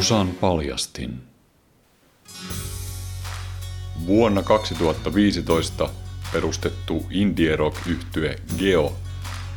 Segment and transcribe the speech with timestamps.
[0.00, 1.22] Musan paljastin.
[4.06, 5.90] Vuonna 2015
[6.32, 8.92] perustettu indie rock yhtye Geo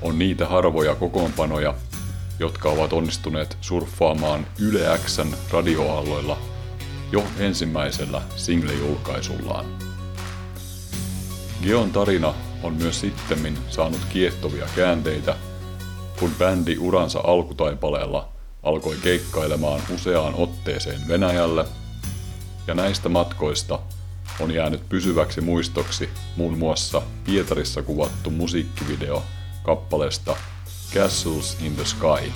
[0.01, 1.73] on niitä harvoja kokoonpanoja,
[2.39, 6.37] jotka ovat onnistuneet surffaamaan Yle Xn radioaalloilla
[7.11, 9.65] jo ensimmäisellä single-julkaisullaan.
[11.61, 12.33] Geon tarina
[12.63, 15.35] on myös sittemmin saanut kiehtovia käänteitä,
[16.19, 18.32] kun bändi uransa alkutaipaleella
[18.63, 21.65] alkoi keikkailemaan useaan otteeseen Venäjälle,
[22.67, 23.79] ja näistä matkoista
[24.39, 29.23] on jäänyt pysyväksi muistoksi muun muassa Pietarissa kuvattu musiikkivideo
[29.63, 30.35] kappaleesta
[30.93, 32.31] Castles in the Sky.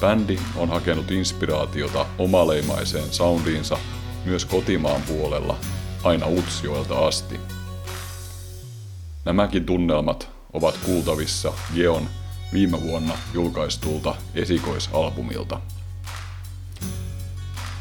[0.00, 3.78] Bändi on hakenut inspiraatiota omaleimaiseen soundiinsa
[4.24, 5.56] myös kotimaan puolella
[6.04, 7.40] aina Utsjoelta asti.
[9.24, 12.08] Nämäkin tunnelmat ovat kuultavissa Geon
[12.52, 15.60] viime vuonna julkaistulta esikoisalbumilta.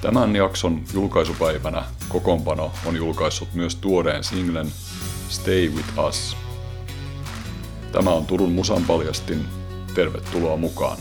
[0.02, 4.72] Tämän jakson julkaisupäivänä kokoonpano on julkaissut myös tuoreen singlen
[5.30, 6.38] Stay With Us.
[7.92, 9.46] Tämä on Turun Musan paljastin.
[9.96, 10.98] Tervetuloa mukaan!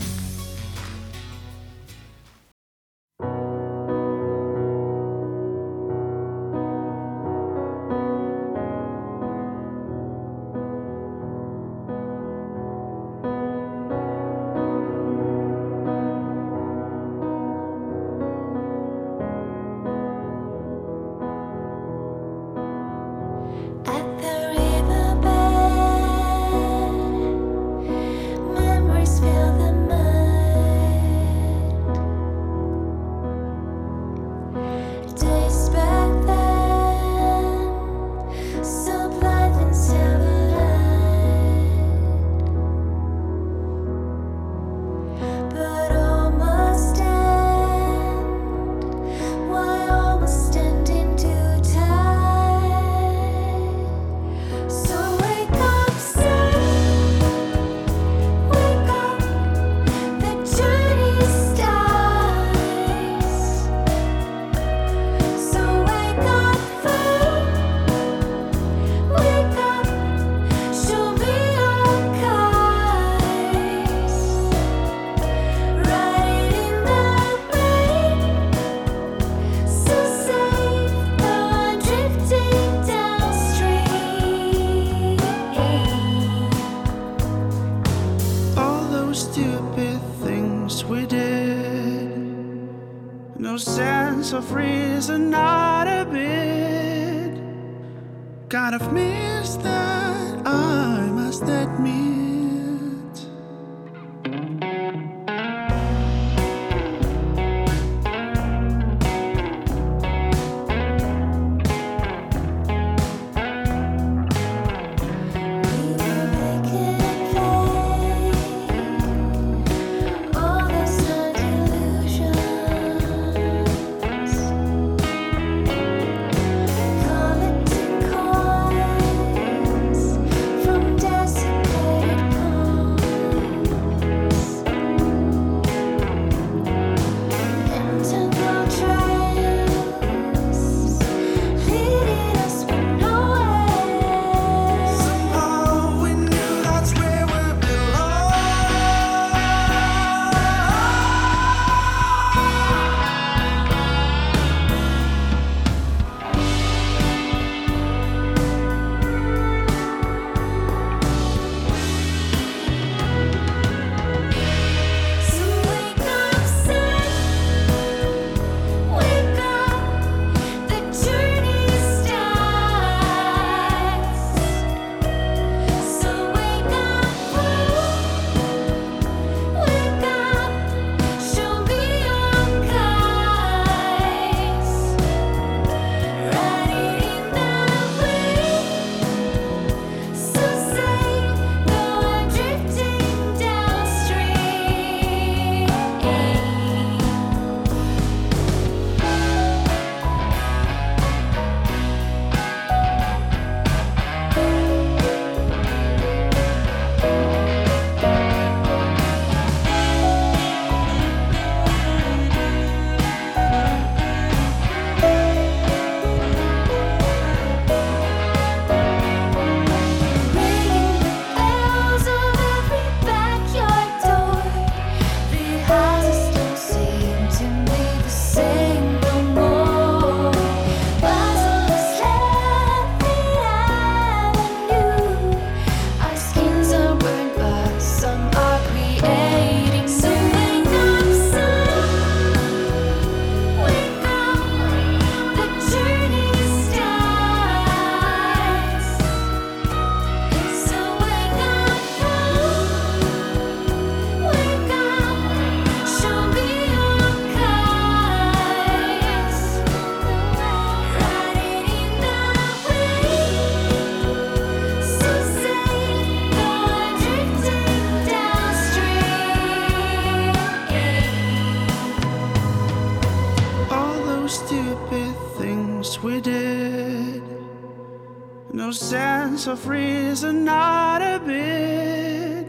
[279.51, 282.47] Of reason, not a bit.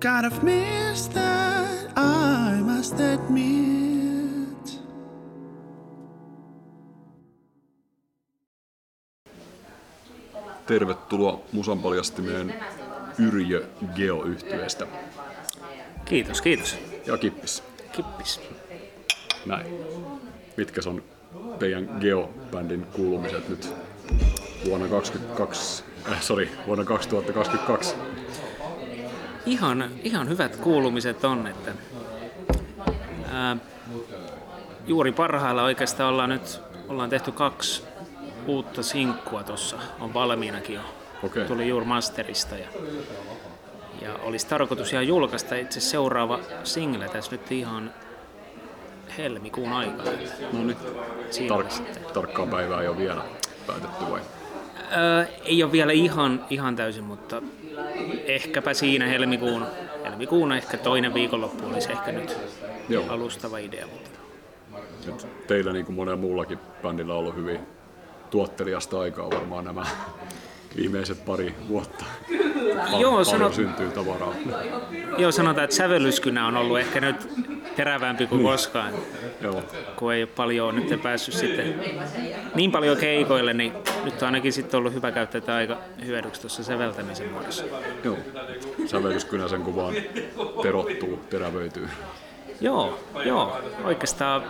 [0.00, 3.68] Kind of miss that, I must admit.
[10.66, 12.54] Tervetuloa Musan paljastimeen
[13.18, 14.86] Yrjö geo yhtyeestä
[16.04, 16.76] Kiitos, kiitos.
[17.06, 17.62] ja Kippis.
[17.92, 18.40] Kippis.
[19.46, 19.66] Näin.
[20.56, 21.02] Mitkä on
[21.58, 23.74] teidän Geo-bändin kuulumiset nyt
[24.68, 27.94] vuonna 22, äh, sorry, vuonna 2022?
[29.46, 31.72] Ihan, ihan hyvät kuulumiset on, että
[33.32, 33.56] ää,
[34.86, 37.84] juuri parhailla oikeastaan ollaan nyt ollaan tehty kaksi
[38.46, 40.80] uutta sinkkua tuossa, on valmiinakin jo.
[41.22, 41.44] Okei.
[41.44, 42.68] Tuli juuri masterista ja,
[44.02, 47.94] ja olisi tarkoitus ihan julkaista itse seuraava single tässä nyt ihan
[49.18, 50.10] helmikuun aikana.
[50.52, 50.78] No nyt
[51.30, 53.22] Siinä tar- tarkkaa päivää ei ole vielä
[53.66, 54.20] päätetty vai?
[54.96, 57.42] Öö, ei ole vielä ihan, ihan täysin, mutta
[58.26, 59.66] ehkäpä siinä helmikuun,
[60.04, 62.36] helmikuun ehkä toinen viikonloppu olisi ehkä nyt
[62.88, 63.04] Joo.
[63.08, 63.86] alustava idea.
[63.86, 64.08] Mutta
[65.08, 67.60] Et teillä niin kuin monella muullakin bändillä on ollut hyvin
[68.30, 69.86] tuottelijasta aikaa varmaan nämä
[70.76, 72.04] viimeiset pari vuotta.
[72.90, 74.34] Pal- Joo, paljon sano- syntyy tavaraa.
[75.18, 77.16] joo, sanotaan, että sävellyskynä on ollut ehkä nyt
[77.76, 78.92] terävämpi kuin koskaan,
[79.40, 79.62] Joo,
[79.96, 81.74] kun ei ole paljon nyt päässyt sitten
[82.54, 83.72] niin paljon keikoille, niin
[84.04, 87.64] nyt on ainakin sitten ollut hyvä käyttää tätä aika hyödyksi tuossa säveltämisen muodossa.
[88.04, 88.16] joo.
[88.86, 89.94] Sävellyskynä sen kun vaan
[90.62, 91.88] terottuu, terävöityy.
[92.60, 93.58] Joo, joo.
[93.84, 94.42] Oikeastaan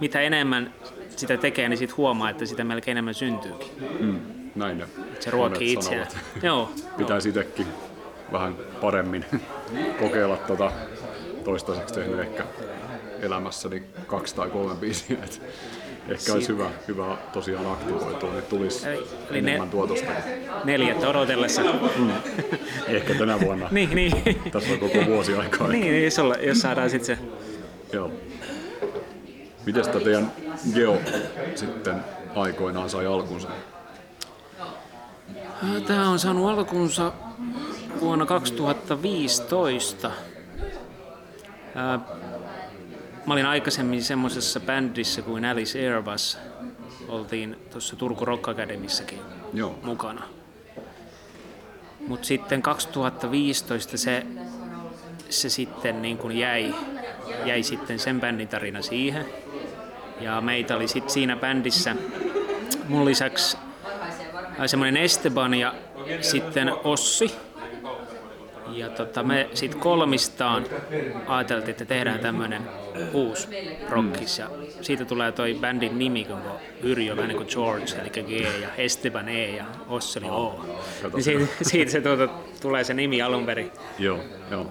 [0.00, 0.74] mitä enemmän
[1.16, 3.68] sitä tekee, niin sitten huomaa, että sitä melkein enemmän syntyykin.
[4.58, 4.86] Näin ne
[5.20, 6.08] Se ruokkii monet itseään.
[6.42, 7.66] Joo, Pitäisi itsekin
[8.32, 9.24] vähän paremmin
[9.98, 10.72] kokeilla tota
[11.44, 12.44] toistaiseksi tehnyt ehkä
[13.22, 15.16] elämässäni kaksi tai kolme biisiä.
[15.24, 15.42] Et
[16.08, 20.10] ehkä olisi hyvä, hyvä tosiaan aktivoitua, niin tulisi Eli- eli ne- enemmän tuotosta.
[20.64, 21.62] neljättä odotellessa.
[22.88, 23.68] Ehkä tänä vuonna.
[23.72, 24.12] niin, niin.
[24.52, 25.68] Tässä on koko vuosi aikaa.
[25.68, 27.22] niin, jos, olla, jos saadaan sitten se...
[27.92, 28.10] Joo.
[29.66, 30.32] Miten tämä teidän
[30.74, 30.98] Geo
[31.54, 31.94] sitten
[32.34, 33.48] aikoinaan sai alkunsa?
[35.86, 37.12] Tämä on saanut alkunsa
[38.00, 40.10] vuonna 2015.
[41.74, 42.00] Ää,
[43.26, 46.38] Mä olin aikaisemmin semmoisessa bändissä kuin Alice Airbus.
[47.08, 49.18] Oltiin tuossa Turku Rock Academyssäkin
[49.54, 50.22] Joo, mukana.
[52.08, 54.26] Mutta sitten 2015 se,
[55.30, 56.74] se sitten niin kuin jäi,
[57.44, 59.26] jäi sitten sen bändin tarina siihen.
[60.20, 61.96] Ja meitä oli sitten siinä bändissä
[62.88, 63.56] mun lisäksi
[64.66, 65.74] semmoinen Esteban ja
[66.20, 67.34] sitten Ossi.
[68.72, 70.66] Ja tota, me sitten kolmistaan
[71.26, 72.62] ajateltiin, että tehdään tämmöinen
[73.12, 73.48] uusi
[73.88, 74.38] rockis.
[74.38, 74.50] Ja
[74.80, 76.38] siitä tulee toi bändin nimi, kun
[76.82, 78.30] Yrjö vähän niin kuin George, eli G
[78.62, 80.64] ja Esteban E ja Ossi oli O.
[81.14, 82.28] Niin siitä, siitä se tuota,
[82.62, 83.72] tulee se nimi alun perin.
[83.98, 84.18] joo,
[84.50, 84.66] joo.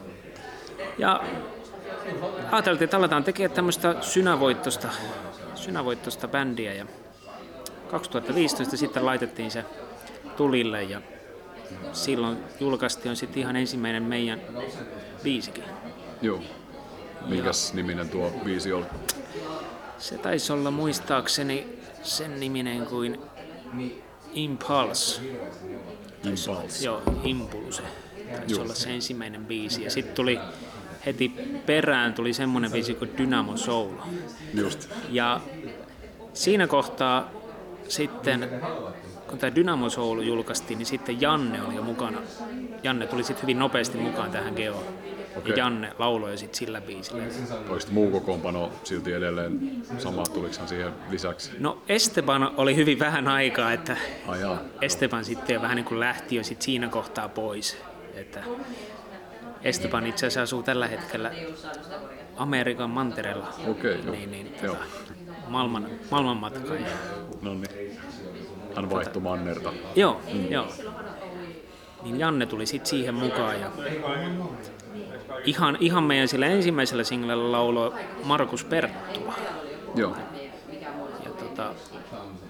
[0.97, 1.23] Ja
[2.51, 4.87] ajateltiin, että aletaan tekemään tämmöistä synävoittosta,
[5.55, 6.73] synävoittosta bändiä.
[6.73, 6.85] Ja
[7.87, 9.65] 2015 sitten laitettiin se
[10.37, 11.01] tulille ja
[11.93, 14.41] silloin julkaistiin sitten ihan ensimmäinen meidän
[15.23, 15.63] biisikin.
[16.21, 16.41] joo.
[17.27, 18.85] Minkäs niminen tuo biisi oli?
[19.97, 21.67] Se taisi olla muistaakseni
[22.03, 23.19] sen niminen kuin
[24.33, 25.21] Impulse.
[26.23, 26.85] Impulse.
[26.85, 27.81] Joo, Impulse.
[28.31, 28.61] Taisi Joo.
[28.63, 29.83] olla se ensimmäinen biisi.
[29.83, 30.39] Ja sitten tuli
[31.05, 31.29] heti
[31.65, 33.93] perään tuli semmoinen biisi kuin Dynamo Soul.
[34.53, 34.89] Just.
[35.09, 35.41] Ja
[36.33, 37.31] siinä kohtaa
[37.87, 38.49] sitten,
[39.27, 42.21] kun tämä Dynamo Soul julkaistiin, niin sitten Janne oli jo mukana.
[42.83, 44.83] Janne tuli sitten hyvin nopeasti mukaan tähän Geoon.
[45.35, 45.51] Okei.
[45.51, 47.23] Ja Janne lauloi sitten sillä biisillä.
[47.69, 49.59] Oliko muu kokoonpano silti edelleen
[49.97, 51.51] sama, tuliko siihen lisäksi?
[51.59, 54.59] No Esteban oli hyvin vähän aikaa, että Ai jaa.
[54.81, 57.77] Esteban sitten jo vähän niin kuin lähti jo sit siinä kohtaa pois.
[58.15, 58.43] Että
[59.63, 61.31] Esteban itse asiassa asuu tällä hetkellä
[62.35, 63.47] Amerikan mantereella.
[63.67, 64.11] Okei, joo.
[64.11, 64.77] Niin, niin, tota,
[65.49, 66.75] maailman, maailman matka.
[66.75, 66.87] Ja,
[67.41, 67.99] No niin.
[68.75, 69.73] Hän vaihtoi mannerta.
[69.95, 70.51] joo, mm.
[70.51, 70.67] joo.
[72.03, 73.71] Niin Janne tuli sitten siihen mukaan ja
[75.45, 79.33] ihan, ihan meidän sillä ensimmäisellä singlellä lauloi Markus Perttula.
[79.95, 80.15] Joo.
[81.25, 81.73] Ja tota,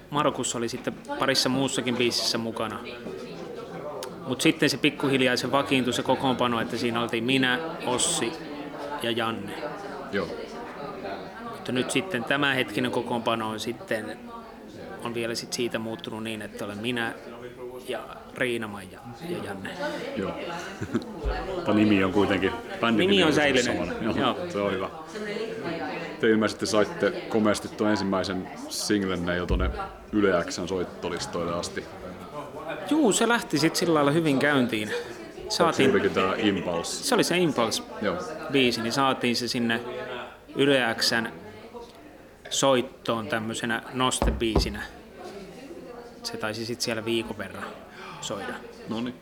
[0.10, 2.80] Markus oli sitten parissa muussakin biisissä mukana.
[4.28, 8.32] Mutta sitten se pikkuhiljaa se vakiintui se kokoonpano, että siinä oltiin minä, Ossi
[9.04, 9.54] ja Janne.
[10.12, 10.28] Joo.
[11.68, 14.18] Mutta nyt sitten tämänhetkinen kokoonpano on sitten
[15.04, 17.14] on vielä sit siitä muuttunut niin, että olen minä
[17.88, 18.00] ja
[18.36, 19.70] Riinama ja, ja Janne.
[20.16, 20.32] Joo.
[21.66, 23.76] Tämä nimi on kuitenkin, bändin Nimi on säilynyt.
[24.02, 24.38] Joo, Joo.
[24.50, 24.90] Se on hyvä.
[26.20, 29.70] Te ilmeisesti saitte komeasti tuon ensimmäisen singlenne jo tuonne
[30.12, 31.86] Yle Xn soittolistoille asti.
[32.90, 34.92] Juu, se lähti sitten sillä lailla hyvin käyntiin.
[35.50, 37.04] Saatiin, Juurikin tämä Impulse.
[37.04, 38.18] se oli se Impulse Joo.
[38.52, 39.82] biisi, niin saatiin se sinne
[40.56, 41.28] Yle Xn
[42.50, 44.82] soittoon tämmöisenä nostebiisinä.
[46.24, 47.64] Se taisi sitten siellä viikon verran
[48.22, 48.54] soida.
[48.90, 49.16] No niin.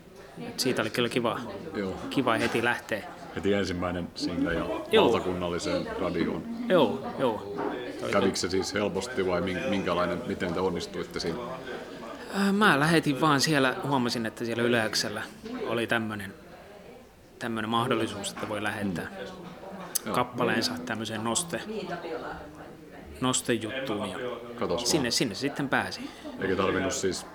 [0.48, 1.40] Et siitä oli kyllä kiva,
[1.74, 1.94] Joo.
[2.10, 3.02] kiva heti lähteä.
[3.36, 5.04] Heti ensimmäinen single ja Joo.
[5.04, 6.42] valtakunnalliseen radioon.
[6.68, 7.56] Joo, joo.
[8.12, 11.38] Kävikö se siis helposti vai min- minkälainen, miten te onnistuitte siinä?
[12.36, 15.22] Äh, Mä lähetin vaan siellä, huomasin, että siellä Yle Xllä
[15.66, 16.34] oli tämmöinen
[17.38, 19.06] tämmöinen mahdollisuus, että voi lähettää
[20.12, 21.60] kappaleensa tämmöiseen noste,
[23.20, 24.18] nostejuttuun ja
[24.58, 26.00] Katos sinne, sinne sitten pääsi.
[26.40, 27.26] Eikä tarvinnut siis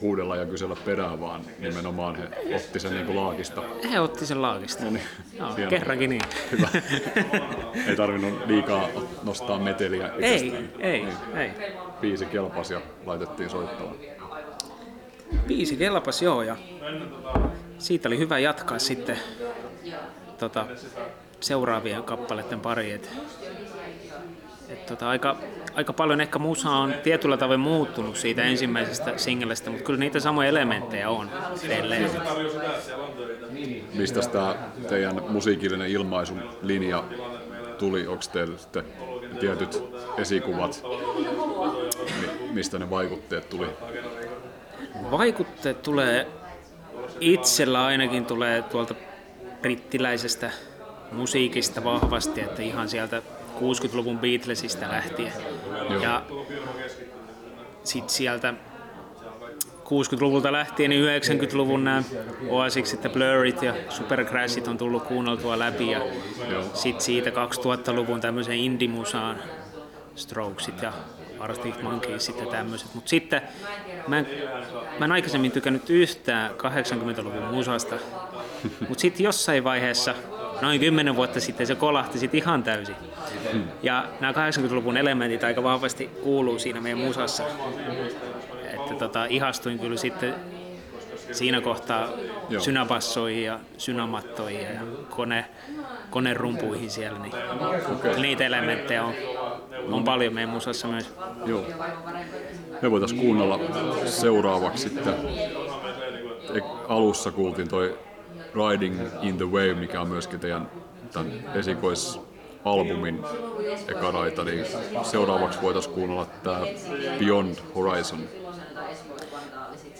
[0.00, 3.62] huudella ja kysellä perään, vaan nimenomaan he otti sen niin kuin laakista.
[3.92, 4.84] He otti sen laakista.
[4.84, 5.04] No niin,
[5.38, 5.70] Joo, hienoa.
[5.70, 6.22] kerrankin niin.
[6.52, 6.68] Hyvä.
[7.88, 8.88] Ei tarvinnut liikaa
[9.22, 10.68] nostaa meteliä Ei, itsestään.
[10.78, 11.36] ei, Niin.
[11.36, 11.50] ei.
[12.00, 13.96] Biisi kelpasi ja laitettiin soittamaan.
[15.46, 16.56] Biisi kelpas joo ja
[17.78, 19.18] siitä oli hyvä jatkaa sitten
[20.38, 20.66] tota,
[21.40, 22.94] seuraavien kappaleiden pariin.
[22.94, 23.10] Et,
[24.68, 25.36] et tota, aika,
[25.74, 30.48] aika paljon ehkä musa on tietyllä tavoin muuttunut siitä ensimmäisestä singlestä, mutta kyllä niitä samoja
[30.48, 31.30] elementtejä on
[31.68, 32.10] edelleen.
[33.94, 34.54] Mistä tämä
[34.88, 37.04] teidän musiikillinen ilmaisun linja
[37.78, 38.06] tuli?
[38.06, 38.84] Onko teillä sitten
[39.40, 39.82] tietyt
[40.18, 40.82] esikuvat,
[42.20, 43.66] mi- mistä ne vaikutteet tuli?
[45.10, 46.26] Vaikutteet tulee,
[47.20, 48.94] itsellä ainakin tulee tuolta
[49.62, 50.50] brittiläisestä
[51.12, 53.22] musiikista vahvasti, että ihan sieltä
[53.54, 55.32] 60-luvun Beatlesista lähtien.
[55.90, 56.02] Joo.
[56.02, 56.22] Ja
[57.84, 58.54] sitten sieltä
[59.84, 62.02] 60-luvulta lähtien niin 90-luvun nämä
[62.48, 66.00] Oasikset ja Blurrit ja Supercrashit on tullut kuunneltua läpi ja
[66.74, 69.36] sitten siitä 2000-luvun tämmöisen indie-musaan
[70.16, 70.92] Strokesit ja
[71.38, 72.94] Arctic Monkeysit ja tämmöiset.
[72.94, 73.42] Mutta sitten
[74.08, 74.26] mä en,
[74.98, 77.96] mä en aikaisemmin tykännyt yhtään 80-luvun musasta,
[78.88, 80.14] mutta sitten jossain vaiheessa,
[80.62, 82.96] noin 10 vuotta sitten, se kolahti sit ihan täysin.
[83.82, 87.44] Ja nämä 80-luvun elementit aika vahvasti kuuluu siinä meidän musassa.
[88.64, 90.34] Että tota, ihastuin kyllä sitten
[91.32, 92.08] siinä kohtaa
[92.48, 92.62] Joo.
[92.62, 94.80] synäbassoihin ja synamattoihin ja
[95.10, 95.44] kone,
[96.10, 97.18] konerumpuihin siellä.
[97.18, 97.34] Niin
[97.92, 98.20] Okei.
[98.20, 99.14] Niitä elementtejä on,
[99.90, 101.14] on paljon meidän musassa myös.
[101.46, 101.64] Joo.
[102.82, 103.60] Me voitaisiin kuunnella
[104.04, 105.14] seuraavaksi sitten.
[106.88, 107.98] Alussa kuultiin toi
[108.54, 110.70] Riding in the Wave, mikä on myöskin teidän
[111.12, 113.24] tämän esikoisalbumin
[113.88, 114.66] eka raita, niin
[115.02, 116.60] seuraavaksi voitaisiin kuunnella tämä
[117.18, 118.20] Beyond Horizon.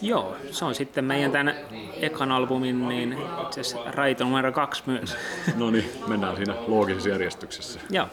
[0.03, 1.55] Joo, se on sitten meidän tämän
[2.01, 5.17] ekan albumin niin itse asiassa raito numero kaksi myös.
[5.57, 7.81] No niin, mennään siinä loogisessa järjestyksessä.
[7.91, 8.07] Joo.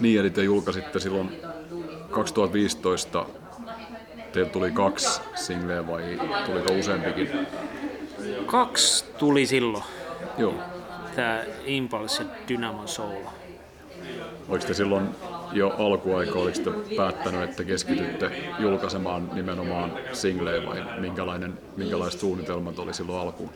[0.00, 1.40] Niin, eli te julkaisitte silloin
[2.10, 3.26] 2015,
[4.32, 7.46] teillä tuli kaksi singleä vai tuliko useampikin?
[8.46, 9.84] Kaksi tuli silloin,
[10.38, 10.54] Joo.
[11.16, 13.24] tämä Impulse ja Dynamo Soul.
[14.48, 15.08] Oliko te silloin
[15.52, 22.94] jo alkuaika, oliko te päättänyt, että keskitytte julkaisemaan nimenomaan singlejä vai minkälainen, minkälaiset suunnitelmat oli
[22.94, 23.50] silloin alkuun?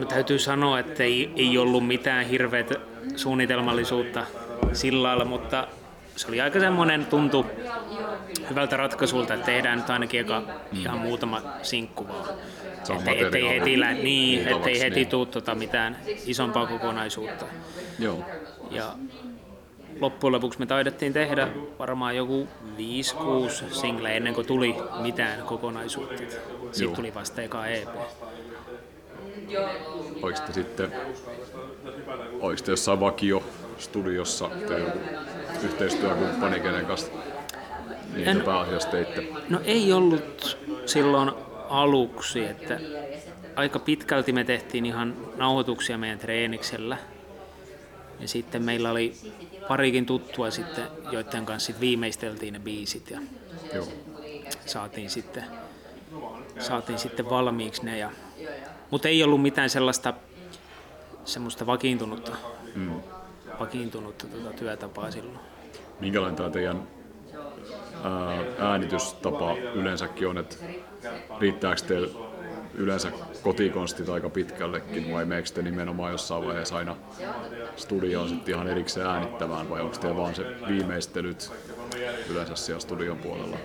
[0.00, 2.74] No, täytyy sanoa, että ei, ei ollut mitään hirveätä
[3.16, 4.26] suunnitelmallisuutta
[4.72, 5.66] sillä lailla, mutta
[6.16, 7.46] se oli aika semmoinen tuntu
[8.50, 10.42] hyvältä ratkaisulta, että tehdään nyt ainakin eka
[10.72, 12.28] ihan muutama sinkku vaan.
[12.98, 15.08] Ettei, ettei heti, lä- niin, ettei kuultavaksi, heti niin.
[15.08, 17.44] tuu tota mitään isompaa kokonaisuutta.
[17.98, 18.24] Joo.
[18.70, 18.94] Ja
[20.00, 26.22] loppujen lopuksi me taidettiin tehdä varmaan joku 5-6 singleä ennen kuin tuli mitään kokonaisuutta.
[26.22, 26.32] Joo.
[26.72, 27.88] Sitten tuli vasta eka EP.
[30.22, 30.92] Oliko te sitten,
[32.40, 33.42] oliko te jossain vakio
[33.78, 34.98] studiossa tai joku
[35.64, 37.12] yhteistyökumppani, kenen kanssa
[38.14, 39.24] niitä En- pääasiassa teitte?
[39.48, 41.30] No ei ollut silloin
[41.68, 42.80] aluksi, että
[43.56, 46.96] aika pitkälti me tehtiin ihan nauhoituksia meidän treeniksellä.
[48.20, 49.14] Ja sitten meillä oli
[49.68, 53.20] parikin tuttua sitten, joiden kanssa sit viimeisteltiin ne biisit ja
[53.74, 53.88] Joo.
[54.66, 55.44] saatiin sitten,
[56.58, 57.98] saatiin sitten valmiiksi ne.
[57.98, 58.10] Ja,
[58.90, 60.14] mutta ei ollut mitään sellaista
[61.24, 62.32] semmoista vakiintunutta,
[62.74, 62.94] Mm.
[63.60, 65.38] vakiintunutta tuota työtapaa silloin.
[66.00, 66.82] Minkälainen tämä teidän
[68.04, 70.56] ää, äänitystapa yleensäkin on, että
[71.40, 72.08] riittääkö teillä
[72.74, 76.96] yleensä kotikonstit aika pitkällekin vai meekö te nimenomaan jossain vaiheessa aina
[77.76, 81.52] studioon sitten ihan erikseen äänittämään vai onko teillä vaan se viimeistelyt
[82.30, 83.56] yleensä siellä studion puolella?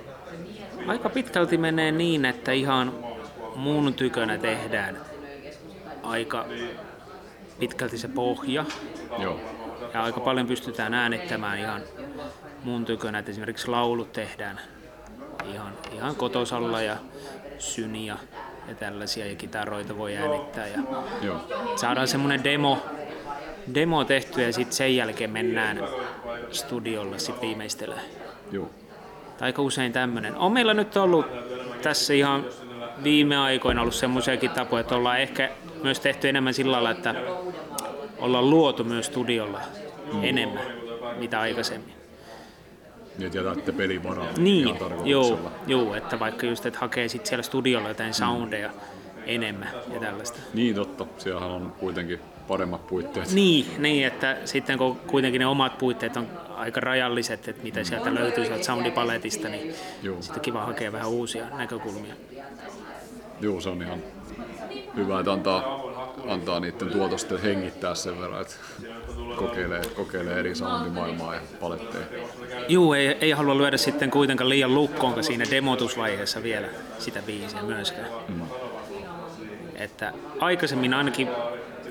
[0.88, 2.94] Aika pitkälti menee niin, että ihan
[3.56, 4.98] muun tykönä tehdään
[6.04, 6.46] aika
[7.60, 8.66] pitkälti se pohja.
[9.20, 9.40] Joo,
[9.94, 11.82] Ja aika paljon pystytään äänittämään ihan
[12.64, 14.60] muun tykönä, että esimerkiksi laulut tehdään
[15.54, 16.98] ihan, ihan kotosalla ja
[17.60, 18.18] syniä
[18.68, 20.68] ja tällaisia ja kitaroita voi äänittää.
[20.68, 20.80] Ja
[21.22, 21.38] joo,
[21.76, 22.86] saadaan semmoinen demo,
[23.74, 25.80] demo tehty ja sitten sen jälkeen mennään
[26.52, 28.02] studiolle sit viimeistelee.
[28.52, 28.70] joo.
[29.38, 30.36] Tai aika usein tämmöinen.
[30.36, 31.26] On meillä nyt ollut
[31.82, 32.46] tässä ihan
[33.04, 35.50] viime aikoina ollut semmoisiakin tapoja, että ollaan ehkä
[35.84, 37.16] myös tehty enemmän sillä lailla, että
[38.18, 39.62] ollaan luotu myös studiolla
[40.22, 40.64] enemmän,
[41.18, 41.94] mitä aikaisemmin.
[43.18, 47.88] Niin että jätätte pelivaraa Niin, joo, joo, että vaikka just, että hakee sit siellä studiolla
[47.88, 48.70] jotain soundeja
[49.26, 50.40] enemmän ja tällaista.
[50.54, 53.32] Niin totta, siellähän on kuitenkin paremmat puitteet.
[53.32, 58.16] Niin, niin, että sitten kun kuitenkin ne omat puitteet on aika rajalliset, että mitä sieltä
[58.16, 60.22] löytyy sieltä soundipaletista, niin Joo.
[60.22, 62.14] sitten kiva hakea vähän uusia näkökulmia.
[63.44, 64.00] Joo, se on ihan
[64.98, 65.82] hyvä, että antaa,
[66.28, 68.56] antaa niiden tuotosten hengittää sen verran, että
[69.36, 72.06] kokeilee, kokeilee eri soundimaailmaa ja paletteja.
[72.68, 76.68] Juu, ei, ei halua lyödä sitten kuitenkaan liian lukkoonka siinä demotusvaiheessa vielä
[77.00, 78.08] sitä biisiä myöskään.
[78.28, 78.42] Mm.
[79.76, 81.28] Että aikaisemmin ainakin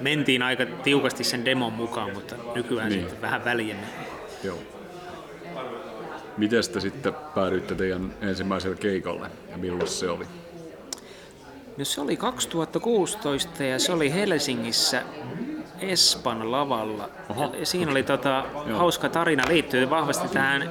[0.00, 3.00] mentiin aika tiukasti sen demon mukaan, mutta nykyään Niin.
[3.00, 3.88] sitten vähän väljemmin.
[4.44, 4.58] Joo.
[6.36, 10.24] Miten te sitten päädyitte teidän ensimmäiselle keikalle ja milloin se oli?
[11.76, 15.02] No se oli 2016 ja se oli Helsingissä
[15.80, 17.08] Espan lavalla.
[17.28, 17.54] Oho.
[17.58, 18.78] Ja siinä oli tota, Joo.
[18.78, 20.62] hauska tarina liittyy vahvasti tähän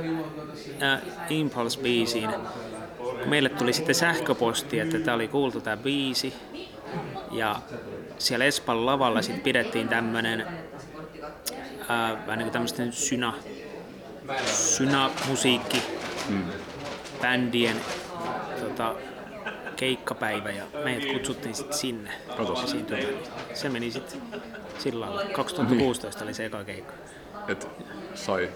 [0.82, 2.30] äh, Impulse-biisiin.
[3.26, 6.34] Meille tuli sitten sähköposti, että tämä oli kuultu tämä biisi.
[7.32, 7.56] Ja
[8.18, 13.34] siellä Espan lavalla sitten pidettiin tämmönen äh, vähän niin kuin syna,
[14.46, 15.84] syna-musiikki
[17.22, 17.78] bändien
[18.62, 18.96] tota,
[19.82, 22.12] keikkapäivä ja meidät kutsuttiin sitten sinne
[22.64, 23.06] esiintymään.
[23.54, 24.22] Se meni sitten
[24.80, 25.34] sillä lailla.
[25.34, 26.94] 2016 oli se eka keikka.
[27.48, 27.68] Et
[28.16, 28.50] sai,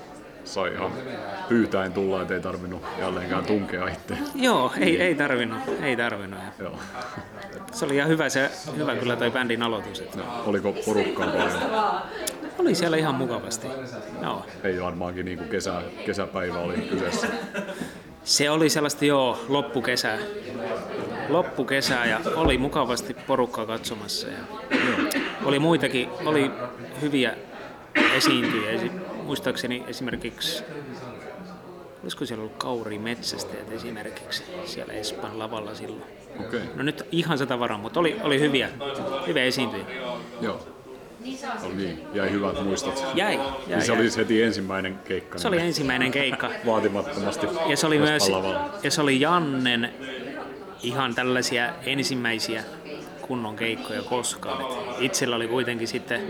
[0.44, 0.92] sai ihan
[1.50, 4.18] pyytäen tulla, ettei tarvinnut jälleenkään tunkea itse.
[4.36, 6.40] Joo, ei, ei tarvinnut, ei tarvinnut.
[6.60, 6.80] Joo.
[7.72, 10.00] se oli ihan hyvä, se, hyvä kyllä toi bändin aloitus.
[10.00, 12.02] Että Oliko porukkaa paljon?
[12.60, 13.68] oli siellä ihan mukavasti.
[14.22, 14.46] Joo.
[14.64, 17.28] Ei varmaankin niin kuin kesä, kesäpäivä oli kyseessä.
[18.24, 20.18] Se oli sellaista joo, loppukesää.
[21.30, 24.28] Loppukesää ja oli mukavasti porukkaa katsomassa.
[24.28, 24.38] Ja
[25.46, 26.52] oli muitakin, oli
[27.02, 27.34] hyviä
[28.16, 28.72] esiintyjiä.
[28.72, 28.92] Esi-
[29.24, 30.64] muistaakseni esimerkiksi,
[32.04, 36.04] olisiko siellä ollut Kauri Metsästäjät esimerkiksi siellä Espan lavalla silloin.
[36.48, 36.60] Okay.
[36.76, 38.70] No nyt ihan sata varaa, mutta oli, oli hyviä,
[39.28, 39.86] hyviä esiintyjiä.
[40.42, 40.68] joo.
[41.66, 43.06] Oli niin, jäi hyvät muistot.
[43.16, 44.02] Jäi, jäi, Niin se jäi.
[44.02, 45.38] oli heti ensimmäinen keikka.
[45.40, 46.50] Se oli ensimmäinen keikka.
[46.66, 47.48] Vaatimattomasti.
[47.68, 48.32] Ja se oli myös
[48.84, 49.90] ja se oli Jannen
[50.84, 52.64] ihan tällaisia ensimmäisiä
[53.22, 54.62] kunnon keikkoja koskaan.
[54.62, 56.22] Et itsellä oli kuitenkin sitten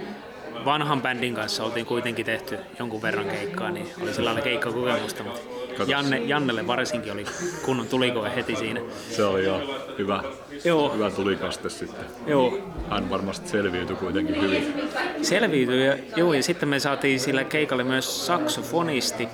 [0.65, 5.41] vanhan bändin kanssa oltiin kuitenkin tehty jonkun verran keikkaa, niin oli sellainen keikkakokemusta, mutta
[5.88, 7.25] Janne, Jannelle varsinkin oli
[7.65, 8.81] kunnon tulikoe heti siinä.
[9.10, 10.23] Se oli jo hyvä,
[10.63, 12.05] Joo, hyvä tulikaste sitten.
[12.27, 12.58] joo.
[12.89, 14.73] Hän varmasti selviytyi kuitenkin hyvin.
[15.21, 19.27] Selviytyi ja, joo, ja sitten me saatiin sillä keikalle myös saksofonisti.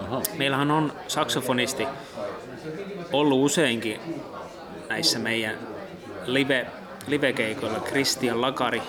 [0.00, 0.22] Aha.
[0.36, 1.86] Meillähän on saksofonisti
[3.12, 4.00] ollut useinkin
[4.96, 5.58] näissä meidän
[6.26, 6.66] live,
[7.06, 8.82] live-keikoilla, Christian Lakari,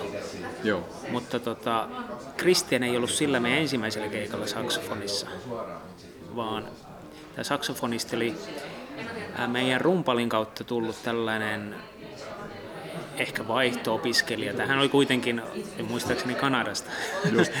[0.64, 0.88] Joo.
[1.10, 1.88] mutta tota,
[2.38, 5.26] Christian ei ollut sillä meidän ensimmäisellä keikalla saksofonissa,
[6.36, 6.64] vaan
[7.34, 8.34] tämä saksofonisti oli
[9.46, 11.74] meidän rumpalin kautta tullut tällainen
[13.18, 14.66] ehkä vaihto-opiskelija.
[14.66, 15.42] Hän oli kuitenkin,
[15.88, 16.90] muistaakseni Kanadasta.
[17.32, 17.52] Just.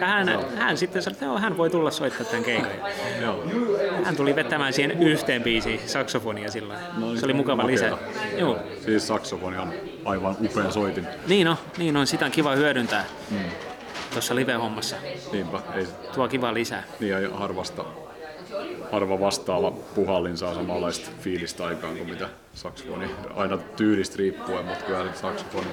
[0.00, 2.70] ja hän, hän sitten sanoi, että joo, hän voi tulla soittaa tämän keikan.
[3.20, 3.44] Joo.
[4.04, 7.98] Hän tuli vetämään siihen yhteen biisiin saksofonia sillä No, Se oli mukava lisä.
[8.38, 8.58] Joo.
[8.84, 9.72] Siis saksofoni on
[10.04, 11.06] aivan upea soitin.
[11.26, 13.38] Niin on, niin on, sitä on kiva hyödyntää mm.
[14.10, 14.96] tuossa live-hommassa.
[15.32, 16.82] Niinpä, ei, Tuo kiva lisää.
[17.00, 17.84] niin ei harvasta,
[18.92, 23.10] harva vastaava puhallin saa samanlaista fiilistä aikaan kuin mitä saksofoni.
[23.36, 25.66] Aina tyylistä riippuen, mutta kyllä saksofoni.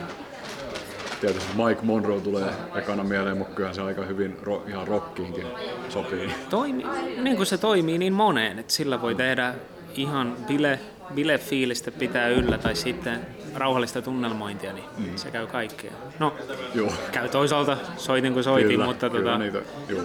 [1.22, 5.46] Tietysti Mike Monroe tulee ekana mieleen, mutta kyllä se aika hyvin ro, ihan rockiinkin
[5.90, 6.32] sopii.
[6.50, 6.86] Toimi,
[7.22, 9.54] niin kuin se toimii niin moneen, että sillä voi tehdä
[9.96, 10.80] ihan bile,
[11.16, 13.20] bile-fiilistä pitää yllä tai sitten
[13.56, 15.16] rauhallista tunnelmointia, niin mm.
[15.16, 15.92] se käy kaikkea.
[16.20, 16.36] No,
[16.76, 16.92] Joo.
[17.12, 20.02] käy toisaalta, soitin kuin soitin, Kyllä, mutta, kyllä tota, niitä, joo.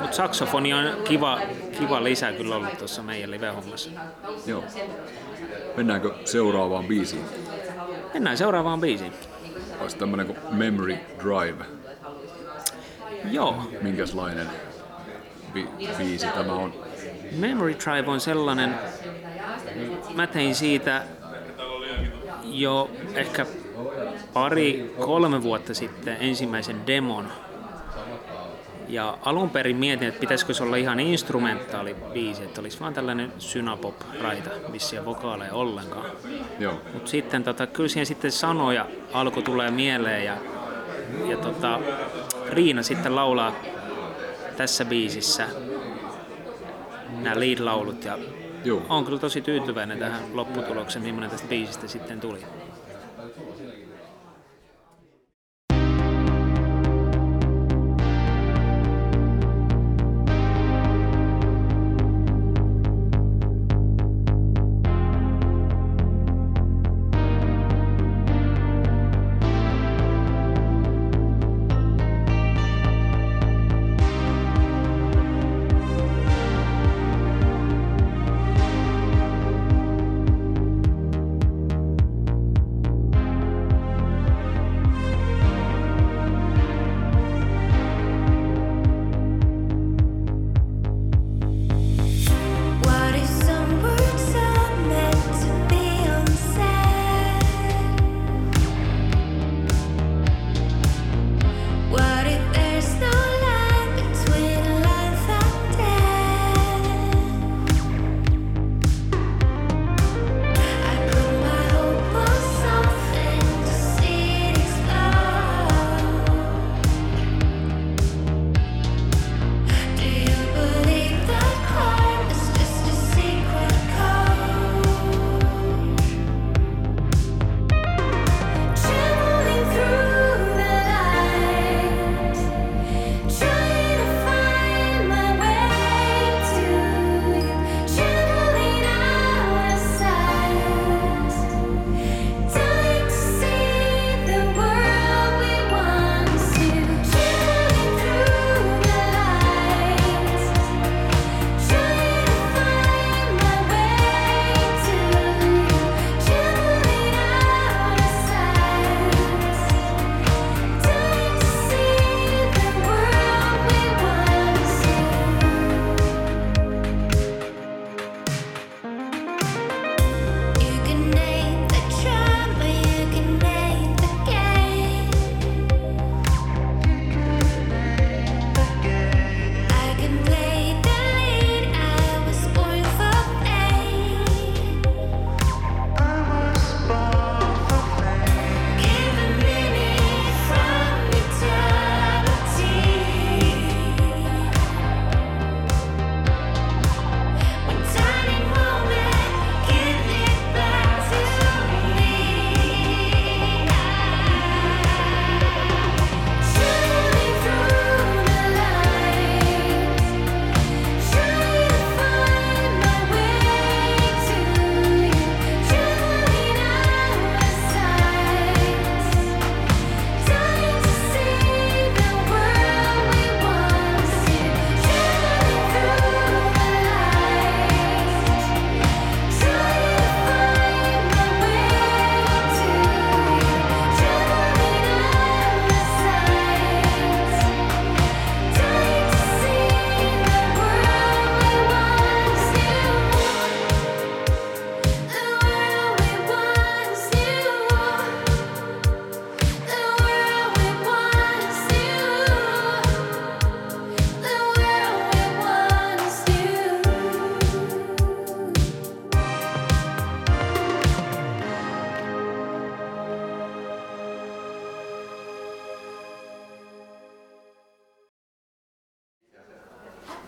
[0.00, 1.40] mutta saksofoni on kiva,
[1.78, 3.90] kiva lisä kyllä ollut tuossa meidän live-hommassa.
[4.46, 4.64] joo.
[5.76, 7.22] Mennäänkö seuraavaan biisiin?
[8.14, 9.12] Mennään seuraavaan biisiin.
[9.80, 11.64] Olisi tämmönen kuin Memory Drive.
[13.30, 14.46] Joo, Minkäslainen
[15.54, 16.74] bi- biisi tämä on?
[17.36, 18.74] Memory Drive on sellainen,
[20.14, 21.02] mä tein siitä
[22.44, 23.46] jo ehkä
[24.32, 27.28] pari, kolme vuotta sitten ensimmäisen demon.
[28.88, 33.32] Ja alun perin mietin, että pitäisikö se olla ihan instrumentaali biisi, että olisi vaan tällainen
[33.38, 36.10] synapop-raita, missä ei vokaaleja ollenkaan.
[36.92, 40.36] Mutta sitten tota, kyllä siihen sitten sanoja alkoi tulee mieleen ja,
[41.28, 41.80] ja tota,
[42.50, 43.52] Riina sitten laulaa
[44.56, 45.48] tässä biisissä
[47.22, 48.18] nämä lead-laulut ja
[48.68, 48.82] Joo.
[48.88, 52.40] on kyllä tosi tyytyväinen tähän lopputulokseen, millainen tästä biisistä sitten tuli.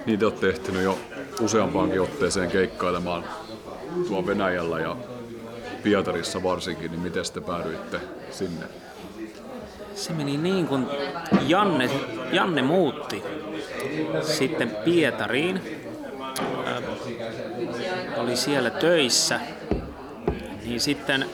[0.06, 0.98] Te olette ehtinyt jo
[1.40, 3.24] useampaankin otteeseen keikkailemaan
[4.08, 4.96] tuo Venäjällä ja
[5.82, 8.66] Pietarissa varsinkin, niin miten te päädyitte sinne?
[9.94, 10.86] Se meni niin kuin
[11.46, 11.90] Janne,
[12.32, 13.22] Janne muutti
[14.22, 15.60] sitten Pietariin.
[16.66, 16.82] Ö,
[18.16, 19.40] oli siellä töissä.
[20.64, 21.26] Niin sitten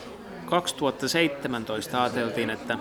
[0.44, 2.78] 2017 ajateltiin, että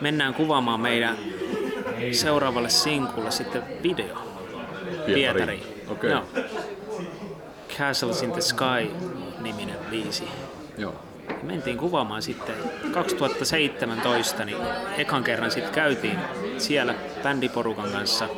[0.00, 1.18] mennään kuvaamaan meidän
[2.12, 4.29] seuraavalle sinkulle sitten video
[5.06, 5.62] Pietariin.
[5.88, 6.10] Okei.
[6.10, 6.24] Joo.
[7.78, 8.90] Castles in the Sky
[9.40, 10.28] niminen biisi.
[10.78, 10.94] Joo.
[11.42, 12.54] Mentiin kuvaamaan sitten
[12.92, 14.58] 2017, niin
[14.98, 16.18] ekan kerran sitten käytiin
[16.58, 18.28] siellä bändiporukan kanssa.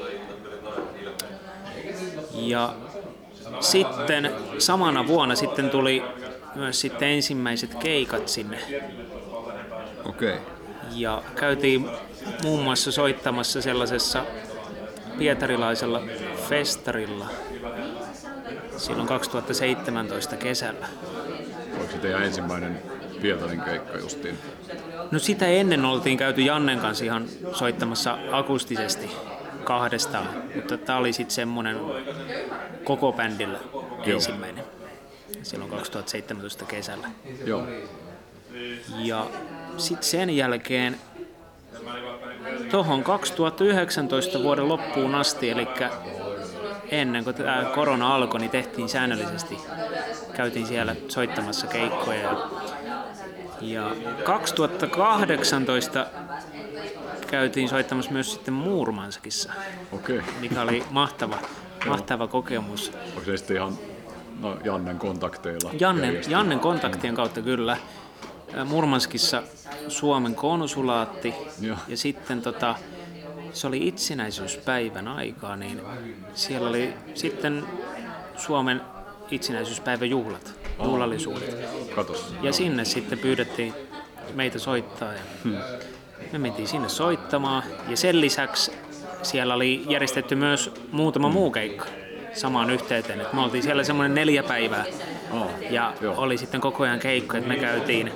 [2.35, 2.75] Ja
[3.61, 6.03] sitten samana vuonna sitten tuli
[6.55, 8.59] myös sitten ensimmäiset keikat sinne.
[10.05, 10.37] Okei.
[10.95, 11.91] Ja käytiin
[12.43, 14.25] muun muassa soittamassa sellaisessa
[15.19, 16.03] pietarilaisella
[16.53, 17.27] festarilla
[18.77, 20.87] silloin 2017 kesällä.
[21.79, 22.83] Oliko se teidän ensimmäinen
[23.23, 24.39] Pietarin keikka justiin?
[25.11, 29.11] No sitä ennen oltiin käyty Jannen kanssa ihan soittamassa akustisesti
[29.65, 31.77] kahdestaan, mutta tämä oli sitten semmoinen
[32.85, 33.59] koko bändillä
[34.07, 34.65] ensimmäinen
[35.43, 37.09] silloin 2017 kesällä.
[37.45, 37.67] Joo.
[38.99, 39.27] Ja
[39.77, 40.97] sitten sen jälkeen
[42.71, 45.67] tuohon 2019 vuoden loppuun asti, eli
[46.93, 49.59] ennen kuin tämä korona alkoi, niin tehtiin säännöllisesti.
[50.35, 52.21] Käytiin siellä soittamassa keikkoja.
[53.61, 56.07] Ja, ja 2018
[57.27, 59.53] käytiin soittamassa myös sitten Muurmanskissa,
[59.93, 60.21] Okei.
[60.41, 61.39] mikä oli mahtava,
[61.87, 62.93] mahtava kokemus.
[63.09, 63.79] Onko se sitten ihan
[64.41, 65.71] no, Jannen kontakteilla?
[65.81, 66.21] Jannen?
[66.29, 67.77] Jannen kontaktien kautta kyllä.
[68.59, 69.43] Ä, Murmanskissa
[69.89, 71.77] Suomen konsulaatti Joo.
[71.89, 72.75] ja sitten tota,
[73.53, 75.81] se oli itsenäisyyspäivän aikaa, niin
[76.35, 77.65] siellä oli sitten
[78.37, 78.81] Suomen
[79.31, 81.57] itsenäisyyspäivän juhlat, juhlallisuudet.
[81.95, 82.35] Katos.
[82.43, 83.75] Ja sinne sitten pyydettiin
[84.35, 85.13] meitä soittaa.
[85.13, 85.21] Ja
[86.33, 87.63] me mentiin sinne soittamaan.
[87.89, 88.73] Ja sen lisäksi
[89.23, 91.87] siellä oli järjestetty myös muutama muu keikka
[92.33, 93.21] samaan yhteyteen.
[93.21, 94.85] Et me oltiin siellä semmoinen neljä päivää.
[95.33, 96.15] Aa, Ja joo.
[96.17, 98.13] oli sitten koko ajan keikkoja, että me käytiin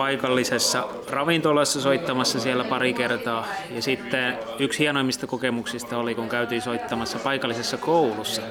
[0.00, 3.46] paikallisessa ravintolassa soittamassa siellä pari kertaa.
[3.70, 8.42] Ja sitten yksi hienoimmista kokemuksista oli, kun käytiin soittamassa paikallisessa koulussa.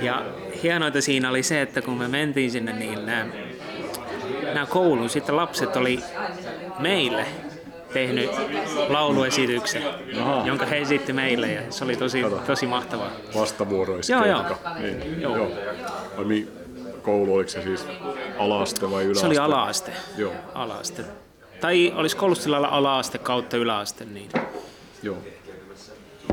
[0.00, 0.22] Ja
[0.62, 3.26] hienointa siinä oli se, että kun me mentiin sinne, niin nämä,
[4.54, 6.00] nämä koulun sitten lapset oli
[6.78, 7.26] meille
[7.92, 8.30] tehnyt
[8.88, 9.82] lauluesityksen,
[10.20, 10.42] Aha.
[10.46, 12.36] jonka he esitti meille ja se oli tosi, Kato.
[12.36, 13.10] tosi mahtavaa.
[13.34, 14.26] Vastavuoroiskeikka.
[14.26, 14.58] Joo, joo.
[14.78, 15.36] Niin, Joo.
[15.36, 15.48] joo.
[17.02, 17.86] Koulu, oliko se siis
[18.38, 19.20] ala-aste vai yläaste?
[19.20, 19.92] Se oli ala-aste.
[20.16, 20.32] Joo.
[20.54, 21.02] ala-aste.
[21.60, 24.04] Tai olisi koulussa sillä ala-aste kautta yläaste.
[24.04, 24.30] Niin.
[25.02, 25.16] Joo.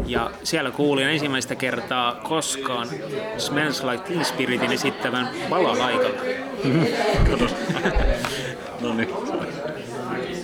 [0.05, 2.88] Ja siellä kuulin ensimmäistä kertaa koskaan
[3.38, 6.19] Smells Like Teen Spiritin esittävän balalaikalla.
[8.82, 9.10] No niin.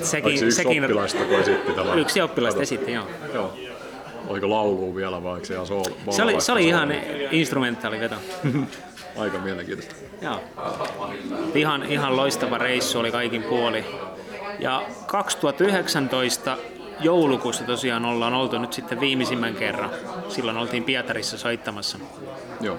[0.01, 1.99] Sekin, Oliko se yksi sekin oppilaista, kun esitti tämän?
[1.99, 2.63] yksi oppilaista Kato.
[2.63, 3.05] esitti, joo.
[3.33, 3.53] Joo.
[4.27, 5.85] Oliko laulu vielä vai se ihan soolo?
[6.09, 6.93] Se oli, se oli ihan
[7.31, 8.15] instrumentaali veto.
[8.43, 8.65] soolo?
[9.17, 9.95] Aika mielenkiintoista.
[10.21, 10.43] Joo.
[11.55, 13.85] Ihan, ihan loistava reissu oli kaikin puoli.
[14.59, 16.57] Ja 2019
[16.99, 19.89] joulukuussa tosiaan ollaan oltu nyt sitten viimeisimmän kerran.
[20.29, 21.97] Silloin oltiin Pietarissa soittamassa.
[22.61, 22.77] Joo.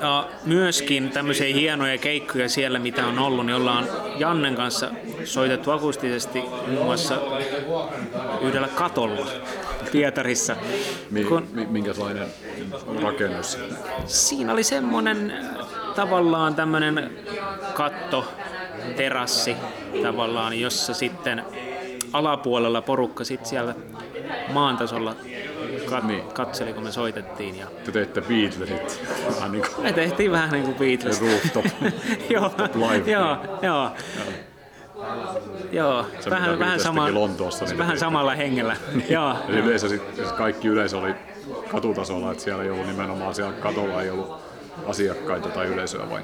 [0.00, 4.90] Ja myöskin tämmöisiä hienoja keikkoja siellä, mitä on ollut, niin ollaan Jannen kanssa
[5.24, 7.14] soitettu akustisesti muun muassa
[8.40, 9.26] yhdellä katolla
[9.92, 10.56] Pietarissa.
[11.10, 12.26] Mi, Kun- mi, minkälainen
[13.02, 13.58] rakennus?
[14.06, 17.10] Siinä oli semmoinen äh, tavallaan tämmöinen
[17.74, 18.32] katto,
[18.96, 19.56] terassi
[20.02, 21.42] tavallaan, jossa sitten
[22.12, 23.74] alapuolella porukka sitten siellä
[24.52, 25.14] maan tasolla
[25.86, 26.22] kat- Niin.
[26.22, 27.58] katseli, kun me soitettiin.
[27.58, 29.00] Ja Te teitte Beatlesit.
[29.36, 31.20] Vähän niin kuin me tehtiin vähän niin kuin Beatles.
[31.20, 31.64] rooftop.
[32.34, 33.10] joo, live.
[33.10, 33.62] joo, joo.
[33.62, 33.90] Joo,
[36.20, 38.76] Se, vähän, vähän, sama, Lontoossa, niin vähän samalla hengellä.
[39.08, 41.14] joo, Ja yleensä sit, siis kaikki yleisö oli
[41.68, 44.42] katutasolla, että siellä ei ollut nimenomaan siellä katolla ei ollut
[44.86, 46.22] asiakkaita tai yleisöä vai?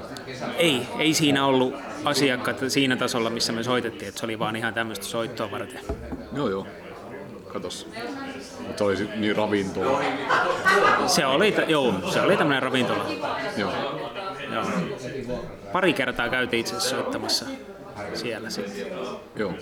[0.57, 1.73] ei, ei siinä ollut
[2.05, 5.79] asiakkaita siinä tasolla, missä me soitettiin, että se oli vaan ihan tämmöistä soittoa varten.
[6.33, 6.67] Joo joo.
[7.53, 7.87] Katos.
[8.59, 10.01] Mutta se oli niin ravintola.
[11.07, 13.05] Se oli, joo, se oli tämmöinen ravintola.
[13.57, 13.71] Joo.
[14.53, 14.63] Joo.
[15.73, 17.45] Pari kertaa käytiin itse asiassa soittamassa
[18.13, 18.87] siellä sitten.
[19.35, 19.53] Joo.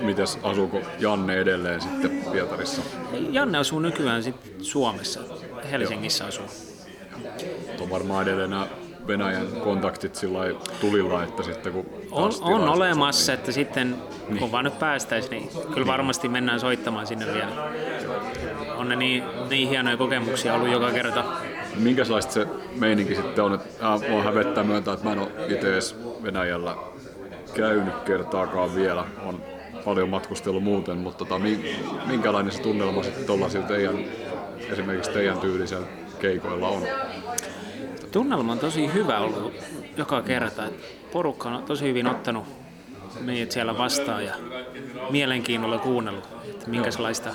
[0.00, 2.82] Mites asuuko Janne edelleen sitten Pietarissa?
[3.30, 5.20] Janne asuu nykyään sitten Suomessa,
[5.70, 6.46] Helsingissä asuu.
[7.80, 8.66] On varmaan edelleen nämä
[9.06, 10.38] Venäjän kontaktit sillä
[10.80, 13.96] tulilla, että sitten kun On, on olemassa, että sitten
[14.38, 17.64] kun vaan nyt päästäisiin, niin kyllä varmasti mennään soittamaan sinne vielä.
[18.76, 21.24] On on ne niin, niin hienoja kokemuksia ollut joka kerta.
[21.76, 22.46] Minkälaista se
[22.78, 23.54] meininki sitten on?
[23.54, 26.76] Että, äh, mua hävettää myöntää, että mä en ole itse edes Venäjällä
[27.54, 29.04] käynyt kertaakaan vielä.
[29.24, 29.42] On
[29.84, 31.76] paljon matkustellut muuten, mutta tota, mi-
[32.06, 33.98] minkälainen se tunnelma sitten tuollaisilla teidän,
[34.72, 35.86] esimerkiksi teidän tyylisellä
[36.18, 36.82] keikoilla on?
[38.12, 39.54] Tunnelma on tosi hyvä ollut
[39.96, 40.62] joka kerta.
[41.12, 42.44] Porukka on tosi hyvin ottanut
[43.20, 44.34] meidät siellä vastaan ja
[45.10, 47.30] mielenkiinnolla kuunnellut, että minkälaista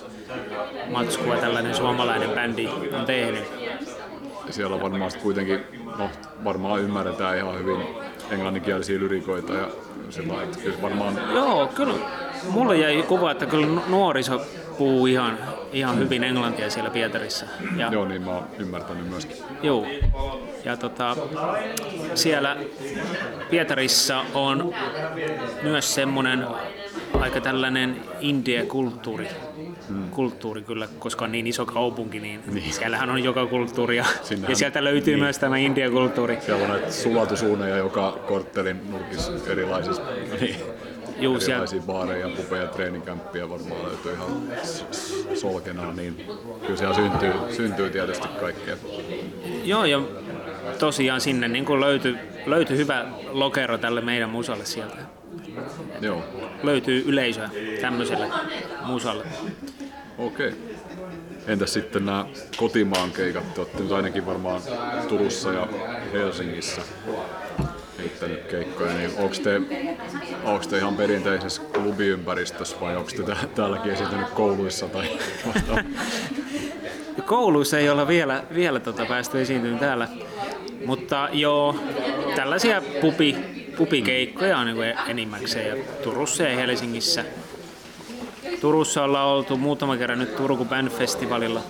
[0.92, 3.44] matskua tällainen suomalainen bändi on tehnyt.
[4.50, 5.60] Siellä on varmaan kuitenkin,
[5.98, 6.10] no
[6.44, 7.78] varmaan ymmärretään ihan hyvin
[8.32, 9.68] englanninkielisiä lyrikoita ja
[10.10, 11.94] sillä että kyllä varmaan Joo, kyllä.
[12.50, 14.42] Mulle jäi kuva, että kyllä nu- nuoriso
[14.78, 15.38] puhuu ihan,
[15.74, 17.46] ihan hyvin englantia siellä Pietarissa.
[17.78, 19.38] Ja, Joo, niin mä oon ymmärtänyt myöskin.
[19.64, 19.86] Joo.
[20.66, 21.16] Ja tota,
[22.16, 22.58] siellä
[23.50, 24.74] Pietarissa on
[25.64, 26.48] myös semmoinen
[27.20, 29.28] aika tällainen India-kulttuuri.
[29.90, 30.10] Hmm.
[30.10, 32.74] Kulttuuri kyllä, koska on niin iso kaupunki, niin, niin.
[32.74, 33.98] siellähän on joka kulttuuri.
[33.98, 35.24] Ja, Sinnehän- ja sieltä löytyy niin.
[35.24, 36.38] myös tämä India-kulttuuri.
[36.46, 40.02] Siellä on näitä sulatusuuneja joka korttelin nurkissa erilaisissa,
[40.42, 40.56] niin,
[41.20, 44.28] Juu, siellä, erilaisia baareja, pubeja, treenikämppiä varmaan löytyy ihan
[45.36, 46.26] solkenaan, niin
[46.62, 48.76] kyllä siellä syntyy, syntyy tietysti kaikkea.
[49.64, 50.02] joo, ja
[50.80, 52.16] tosiaan sinne niin löytyi,
[52.46, 55.17] löytyi hyvä lokero tälle meidän musalle sieltä.
[56.02, 56.24] Joo,
[56.64, 57.50] Löytyy yleisöä
[57.82, 58.28] tämmöiselle
[58.86, 59.24] musalle.
[60.18, 60.54] okei.
[61.48, 62.26] Entäs sitten nämä
[62.58, 63.54] kotimaan keikat?
[63.54, 64.62] Te olette nyt ainakin varmaan
[65.08, 65.68] Turussa ja
[66.14, 66.82] Helsingissä
[67.98, 69.62] heittänyt keikkoja, niin onko te,
[70.44, 75.08] onks te ihan perinteisessä klubiympäristössä vai onko te tää- täälläkin esiintynyt kouluissa tai?
[77.26, 80.08] Kouluissa ei olla vielä, vielä tota päästy esiintymään täällä,
[80.86, 81.76] mutta joo,
[82.36, 83.36] tällaisia pupi,
[83.78, 87.26] pupikeikkoja on niin enimmäkseen ja Turussa ja Helsingissä.
[88.62, 91.62] Turussa ollaan oltu muutama kerran nyt Turku Band Festivalilla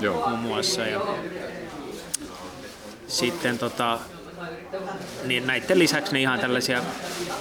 [0.00, 1.00] Joo, muun muassa ja
[3.08, 3.98] sitten tota,
[5.24, 6.82] niin näiden lisäksi ne ihan tällaisia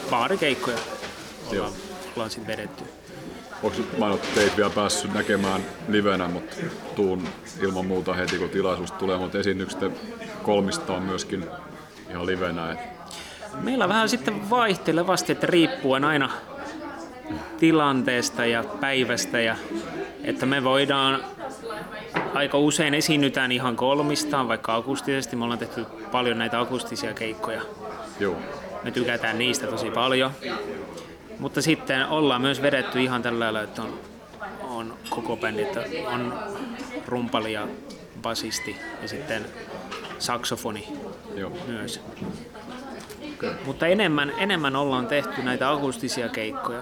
[0.09, 0.77] baarikeikkoja
[1.51, 1.71] ollaan,
[2.15, 2.83] ollaan sitten vedetty.
[3.63, 6.55] Onko mä en ole teitä vielä päässyt näkemään livenä, mutta
[6.95, 7.27] tuun
[7.61, 9.79] ilman muuta heti kun tilaisuus tulee, mutta esiinnykset
[10.43, 11.45] kolmista on myöskin
[12.09, 12.71] ihan livenä.
[12.71, 12.79] Et
[13.53, 16.29] Meillä vähän sitten vaihtelevasti, että riippuen aina
[17.59, 19.55] tilanteesta ja päivästä ja
[20.23, 21.23] että me voidaan
[22.33, 25.35] aika usein esiinnytään ihan kolmistaan, vaikka akustisesti.
[25.35, 27.61] Me ollaan tehty paljon näitä akustisia keikkoja.
[28.19, 28.35] Joo,
[28.83, 30.31] Me tykätään niistä tosi paljon.
[31.39, 33.99] Mutta sitten ollaan myös vedetty ihan tällä lailla, että on,
[34.61, 36.39] on koko bändi, että on
[37.07, 37.67] rumpali ja
[38.21, 39.45] basisti ja sitten
[40.19, 40.87] saksofoni
[41.35, 41.51] joo.
[41.67, 42.01] myös.
[43.65, 46.81] Mutta enemmän, enemmän ollaan tehty näitä akustisia keikkoja.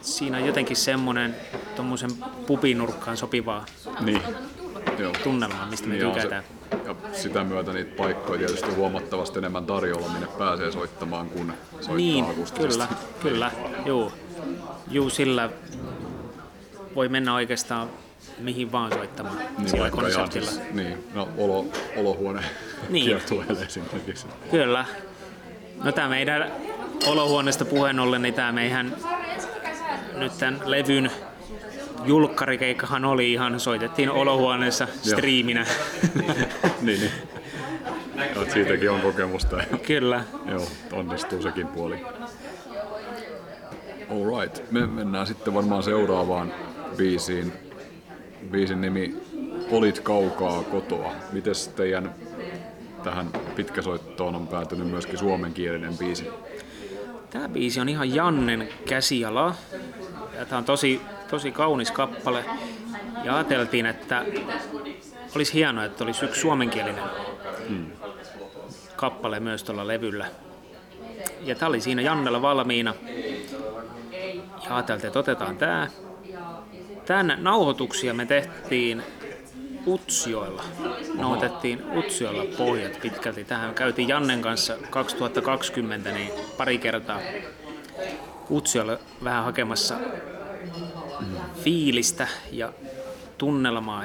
[0.00, 1.36] Siinä on jotenkin semmoinen
[1.76, 2.10] tuommoisen
[2.46, 3.64] pupinurkkaan sopivaa
[4.00, 4.22] Niin.
[5.22, 6.44] Tunnelmaa, mistä me Niin on se- tykätään.
[6.84, 12.24] Ja sitä myötä niitä paikkoja tietysti huomattavasti enemmän tarjolla, minne pääsee soittamaan, kun soittaa Niin,
[12.24, 12.68] akustisesti.
[12.70, 12.88] kyllä,
[13.22, 13.50] kyllä,
[13.86, 14.12] juu.
[14.90, 15.50] Juu, sillä
[16.94, 17.88] voi mennä oikeastaan
[18.38, 20.50] mihin vaan soittamaan Niin, sillä ihan konseptilla.
[20.50, 21.64] siis, niin, no, olo,
[21.96, 22.42] olohuone
[22.88, 23.04] Niin.
[23.06, 24.26] kiertueelle esimerkiksi.
[24.50, 24.84] Kyllä.
[25.84, 26.52] No tämä meidän
[27.06, 28.96] olohuoneesta puheen ollen, niin tämä meidän
[30.14, 31.10] nyt tämän levyn
[32.04, 35.66] julkkarikeikkahan oli ihan, soitettiin olohuoneessa striiminä.
[36.82, 37.12] niin, niin.
[38.16, 39.56] Ja siitäkin on kokemusta.
[39.86, 40.24] Kyllä.
[40.46, 42.06] Joo, onnistuu sekin puoli.
[44.10, 46.52] Alright, me mennään sitten varmaan seuraavaan
[46.96, 47.52] biisiin.
[48.50, 49.16] Biisin nimi
[49.70, 51.12] Olit kaukaa kotoa.
[51.32, 52.14] Mites teidän
[53.02, 56.28] tähän pitkäsoittoon on päätynyt myöskin suomenkielinen biisi?
[57.30, 59.54] Tämä biisi on ihan Jannen käsiala.
[60.38, 62.44] Ja tämä on tosi, tosi kaunis kappale.
[63.24, 64.24] Ja ajateltiin, että
[65.36, 67.04] olisi hienoa, että olisi yksi suomenkielinen
[68.96, 70.26] kappale myös tuolla levyllä.
[71.40, 72.94] Ja tämä oli siinä Jannella valmiina.
[74.64, 75.88] Ja ajateltiin, että otetaan tämä.
[77.06, 79.02] Tämän nauhoituksia me tehtiin
[79.86, 80.62] Utsioilla.
[81.14, 83.44] Nauhoitettiin Utsioilla pohjat pitkälti.
[83.44, 87.20] Tähän käytiin Jannen kanssa 2020 niin pari kertaa
[88.50, 89.96] Utsiolla vähän hakemassa
[91.54, 92.72] fiilistä ja
[93.38, 94.04] tunnelmaa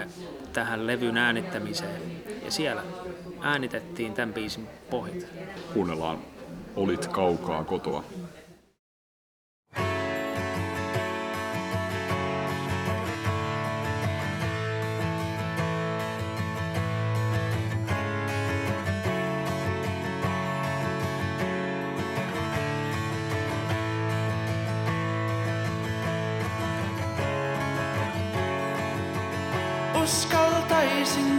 [0.53, 2.01] tähän levyn äänittämiseen.
[2.45, 2.83] Ja siellä
[3.41, 5.25] äänitettiin tämän biisin pohjat.
[5.73, 6.17] Kuunnellaan
[6.75, 8.03] Olit kaukaa kotoa.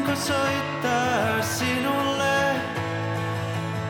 [0.07, 2.55] Uskaltaisinko soittaa sinulle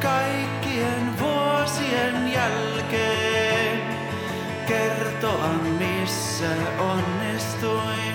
[0.02, 3.82] kaikkien vuosien jälkeen?
[4.66, 5.48] Kertoa
[5.78, 6.48] missä
[6.78, 8.14] onnistuin.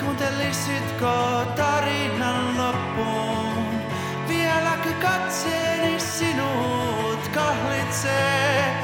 [0.00, 3.80] Kuuntelisitko tarinan loppuun?
[4.28, 8.74] Vieläkö katseeni sinut kahlitsee?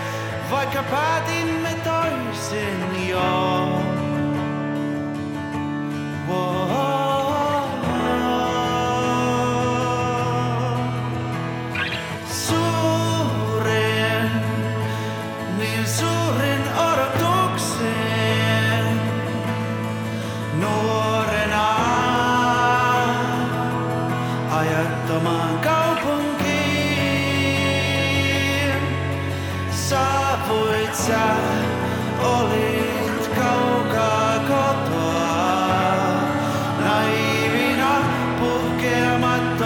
[0.50, 3.52] Vaikka päätimme toisin jo.
[6.26, 6.71] Suuren,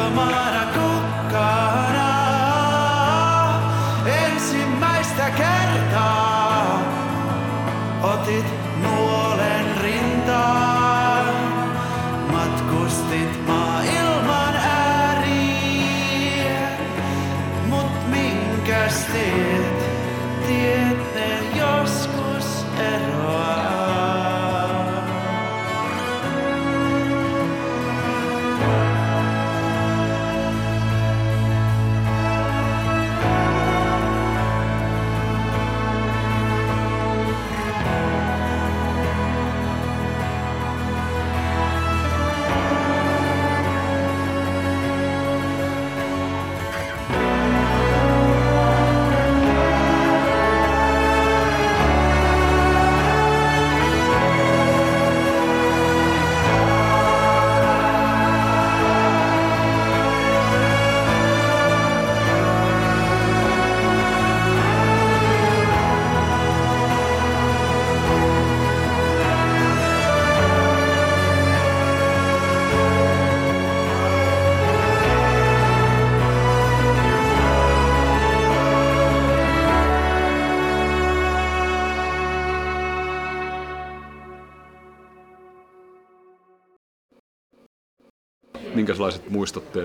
[0.07, 2.11] puhkeamattomana kukkana.
[4.07, 6.81] Ensimmäistä kertaa
[8.03, 8.56] otit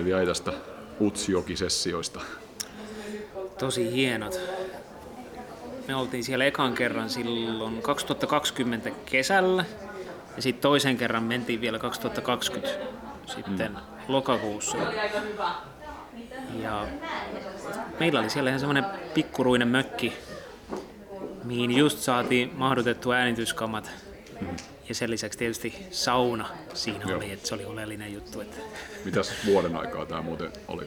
[0.06, 0.52] Jäi tästä
[1.00, 2.20] Utsjoki-sessioista?
[3.58, 4.40] Tosi hienot.
[5.88, 9.64] Me oltiin siellä ekan kerran silloin 2020 kesällä
[10.36, 12.68] ja sitten toisen kerran mentiin vielä 2020
[13.26, 14.76] sitten lokakuussa.
[16.62, 16.86] Ja
[18.00, 18.84] meillä oli siellä ihan semmoinen
[19.14, 20.12] pikkuruinen mökki,
[21.44, 23.90] mihin just saatiin mahdotettua äänityskamat.
[24.92, 27.16] Ja sen lisäksi tietysti sauna siinä Joo.
[27.16, 28.40] oli, että se oli oleellinen juttu.
[28.40, 28.56] Että
[29.04, 30.86] Mitäs vuoden aikaa tämä muuten oli?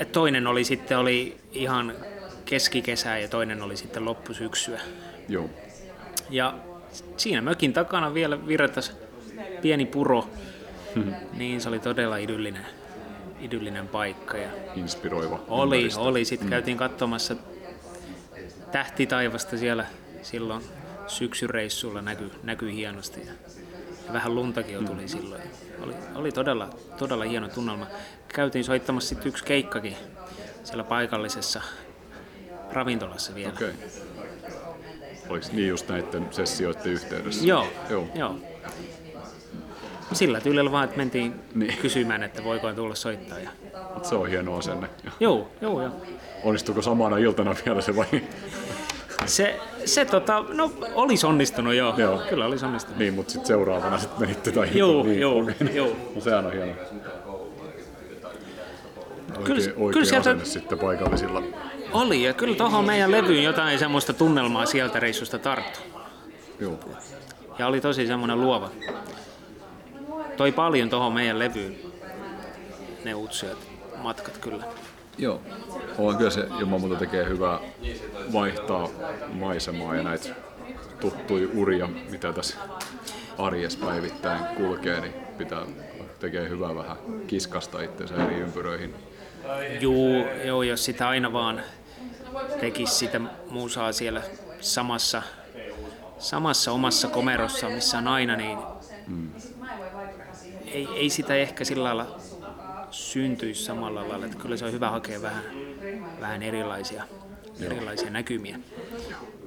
[0.00, 1.94] Et toinen oli sitten oli ihan
[2.44, 4.80] keskikesää ja toinen oli sitten loppusyksyä.
[5.28, 5.50] Joo.
[6.30, 6.54] Ja
[7.16, 8.92] siinä mökin takana vielä virtas
[9.62, 10.28] pieni puro,
[11.38, 12.66] niin se oli todella idyllinen,
[13.40, 14.36] idyllinen paikka.
[14.36, 16.00] Ja Inspiroiva oli, ympäristö.
[16.00, 16.24] oli.
[16.24, 17.36] Sitten käytiin katsomassa
[18.72, 19.86] tähtitaivasta siellä
[20.22, 20.62] silloin
[21.06, 23.26] syksyreissulla näkyi, näkyi hienosti.
[23.26, 23.32] Ja,
[24.12, 25.42] vähän luntakin jo tuli silloin.
[25.82, 27.86] Oli, oli todella, todella hieno tunnelma.
[28.28, 29.96] Käytiin soittamassa sitten yksi keikkakin
[30.64, 31.62] siellä paikallisessa
[32.72, 33.52] ravintolassa vielä.
[33.52, 33.72] Okei.
[35.28, 37.46] Oliko niin just näiden sessioiden yhteydessä?
[37.46, 38.08] Joo, Joo.
[38.14, 38.34] joo.
[40.12, 41.76] Sillä tyylillä vaan, että mentiin Niin.
[41.78, 43.38] kysymään, että voiko tulla soittaa.
[43.38, 43.50] Ja...
[44.02, 44.88] Se on hieno asenne.
[45.20, 45.92] Joo, joo, joo.
[46.44, 48.06] Onnistuiko samana iltana vielä se vai?
[49.26, 51.94] Se, se tota, no olisi onnistunut joo.
[51.96, 52.22] Joo.
[52.28, 52.98] Kyllä olisi onnistunut.
[52.98, 55.96] niin, mutta sitten seuraavana sitten menitte tai Joo, niin, joo, joo.
[56.14, 56.72] No sehän on hieno.
[59.38, 61.42] Oikein, Kyllä- oikein kyllä sieltä- sitten paikallisilla.
[61.92, 65.80] Oli, ja kyllä tuohon meidän levyyn jotain semmoista tunnelmaa sieltä reissusta tarttu.
[66.60, 66.78] Joo.
[67.58, 68.70] Ja oli tosi semmoinen luova.
[70.36, 71.76] Toi paljon tuohon meidän levyyn
[73.04, 73.58] ne utsijat
[74.02, 74.64] matkat kyllä.
[75.18, 75.40] Joo.
[75.98, 77.58] On kyllä se ilman muuta tekee hyvää
[78.32, 78.88] vaihtaa
[79.32, 80.28] maisemaa ja näitä
[81.00, 82.56] tuttuja uria, mitä tässä
[83.38, 85.62] arjessa päivittäin kulkee, niin pitää
[86.20, 86.96] tekee hyvää vähän
[87.26, 88.94] kiskasta itsensä eri ympyröihin.
[89.80, 91.62] Juu, joo, jos sitä aina vaan
[92.60, 94.22] tekisi sitä musaa siellä
[94.60, 95.22] samassa,
[96.18, 98.58] samassa omassa komerossa, missä on aina, niin
[100.66, 102.16] ei, ei sitä ehkä sillä lailla
[102.90, 104.26] syntyisi samalla lailla.
[104.26, 105.42] Että kyllä se on hyvä hakea vähän,
[106.20, 107.04] vähän erilaisia,
[107.60, 108.58] erilaisia näkymiä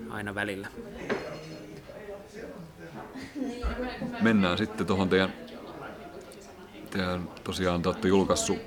[0.09, 0.67] aina välillä.
[4.21, 5.33] mennään sitten tuohon teidän,
[6.89, 8.57] teidän tosiaan te olette julkaissut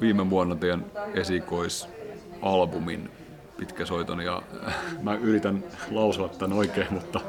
[0.00, 3.10] viime vuonna teidän esikoisalbumin
[3.56, 4.42] pitkäsoiton ja
[5.02, 7.20] mä yritän lausua tämän oikein, mutta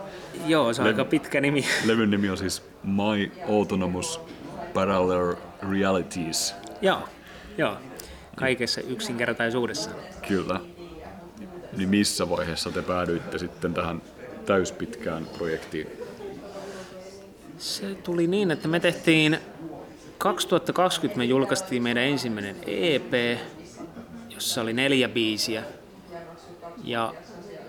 [0.46, 1.66] Joo, se on Le- aika pitkä nimi.
[1.86, 4.20] levyn nimi on siis My Autonomous
[4.74, 5.36] Parallel
[5.72, 6.56] Realities.
[6.82, 7.10] Joo,
[7.58, 7.78] joo.
[8.36, 9.90] Kaikessa yksinkertaisuudessa.
[10.28, 10.60] Kyllä.
[11.78, 14.02] Niin missä vaiheessa te päädyitte sitten tähän
[14.46, 15.88] täyspitkään projektiin?
[17.58, 19.38] Se tuli niin, että me tehtiin
[20.18, 23.40] 2020 me julkaistiin meidän ensimmäinen EP,
[24.30, 25.64] jossa oli neljä biisiä.
[26.84, 27.14] Ja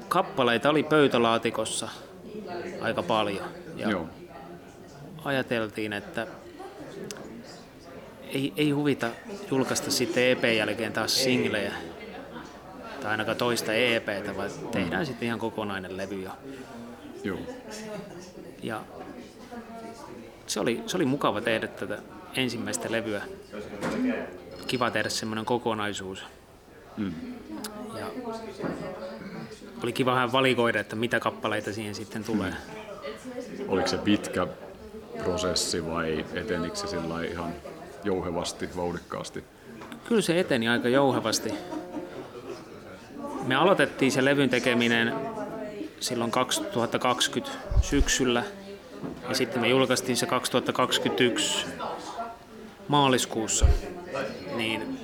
[0.09, 1.89] kappaleita oli pöytälaatikossa
[2.81, 3.45] aika paljon.
[3.77, 4.07] Ja Joo.
[5.25, 6.27] ajateltiin, että
[8.35, 9.11] ei, ei huvita
[9.51, 11.73] julkaista sitten EPn jälkeen taas singlejä
[13.03, 16.23] tai ainakaan toista EPtä, vaan tehdään sitten ihan kokonainen levy.
[16.23, 16.31] Ja,
[17.25, 17.39] Joo.
[18.63, 18.83] ja
[20.47, 21.99] se, oli, se oli mukava tehdä tätä
[22.37, 23.23] ensimmäistä levyä.
[24.67, 26.25] Kiva tehdä semmoinen kokonaisuus.
[26.97, 27.13] Mm.
[27.99, 28.07] Ja
[29.83, 32.53] oli kiva vähän valikoida, että mitä kappaleita siihen sitten tulee.
[33.69, 34.47] Oliko se pitkä
[35.25, 36.97] prosessi vai etenikö se
[37.31, 37.53] ihan
[38.05, 39.45] jouhevasti, vauhdikkaasti?
[40.09, 41.55] Kyllä se eteni aika jouhevasti.
[43.47, 45.15] Me aloitettiin se levyn tekeminen
[46.01, 48.45] silloin 2020 syksyllä
[49.29, 51.67] ja sitten me julkaistiin se 2021
[52.89, 53.67] maaliskuussa.
[54.57, 54.99] Niin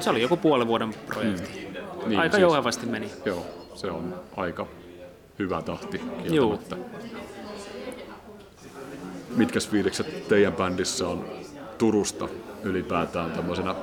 [0.00, 1.68] se oli joku puolen vuoden projekti.
[2.06, 3.10] Niin, aika siis- jouhevasti meni.
[3.24, 4.66] Joo, se on aika
[5.38, 6.76] hyvä tahti kieltämättä.
[9.36, 11.24] Mitkäs fiilikset teidän bändissä on
[11.78, 12.28] Turusta
[12.62, 13.74] ylipäätään tämmöisenä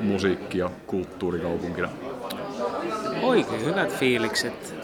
[0.00, 1.88] musiikki- ja kulttuurikaupunkina?
[3.22, 4.74] Oikein hyvät fiilikset.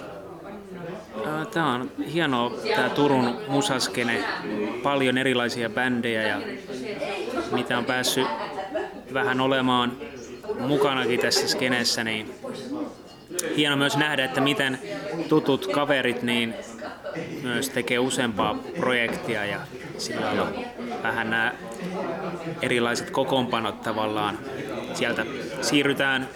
[1.51, 4.25] Tämä on hienoa, tämä Turun musaskene.
[4.83, 6.41] Paljon erilaisia bändejä ja
[7.53, 8.27] mitä on päässyt
[9.15, 9.93] vähän olemaan
[10.59, 12.35] mukanakin tässä skeneessä, niin
[13.57, 14.79] hieno myös nähdä, että miten
[15.29, 16.55] tutut kaverit niin
[17.43, 19.61] myös tekee useampaa projektia ja
[19.99, 20.49] sillä lailla
[21.03, 21.53] vähän nämä
[22.63, 24.39] erilaiset kokoonpanot tavallaan
[24.95, 25.27] sieltä
[25.61, 26.29] siirrytään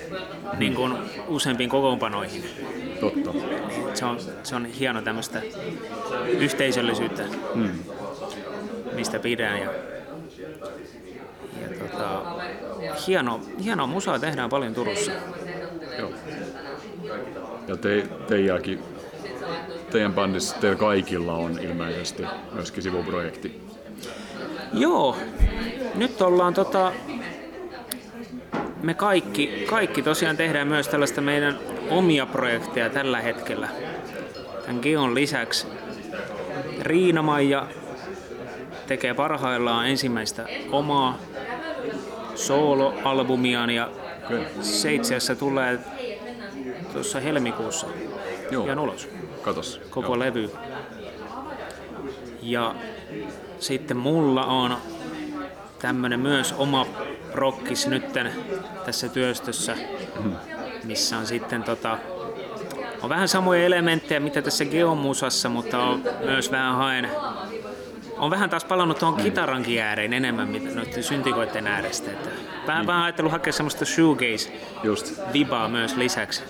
[0.58, 0.92] niin kuin
[1.28, 2.44] useampiin kokoonpanoihin.
[3.00, 3.30] Totta.
[3.94, 5.42] Se on, se on hieno tämmöistä
[6.26, 7.22] yhteisöllisyyttä,
[7.54, 7.70] Mm.
[8.92, 9.58] mistä pidän.
[9.60, 9.70] Ja,
[11.60, 12.22] ja tota,
[13.06, 15.12] hieno, hieno musaa tehdään paljon Turussa.
[15.98, 16.10] Joo.
[17.68, 18.82] Ja te, teidänkin,
[19.90, 23.60] teidän bändissä, teillä kaikilla on ilmeisesti myöskin sivuprojekti.
[24.74, 25.16] Joo,
[25.94, 26.92] nyt ollaan tota,
[28.82, 31.58] me kaikki, kaikki tosiaan tehdään myös tällaista meidän
[31.90, 33.68] omia projekteja tällä hetkellä.
[34.66, 35.66] Tämän Geon lisäksi
[36.80, 37.66] Riina-Maija
[38.86, 41.18] tekee parhaillaan ensimmäistä omaa
[42.34, 43.90] soloalbumiaan ja
[44.24, 44.46] Okei.
[44.60, 45.78] se itse asiassa tulee
[46.92, 47.86] tuossa helmikuussa
[48.50, 48.66] Joo.
[48.66, 49.08] ihan ulos
[49.42, 49.80] Katos.
[49.90, 50.18] koko Joo.
[50.18, 50.50] levy.
[52.42, 52.74] Ja
[53.58, 54.76] sitten mulla on
[55.78, 56.86] tämmönen myös oma
[57.32, 58.32] rockis nytten
[58.84, 59.76] tässä työstössä,
[60.84, 61.98] missä on sitten tota,
[63.02, 67.10] on vähän samoja elementtejä, mitä tässä geomusassa, mutta on myös vähän haen,
[68.16, 72.10] on vähän taas palannut tuohon kitarankin ääreen enemmän mitä noiden syntikoiden äärestä.
[72.10, 72.30] Että
[72.66, 74.52] vähän, vähän ajatellut hakea semmoista shoegaze
[74.82, 75.20] Just.
[75.32, 76.42] vibaa myös lisäksi.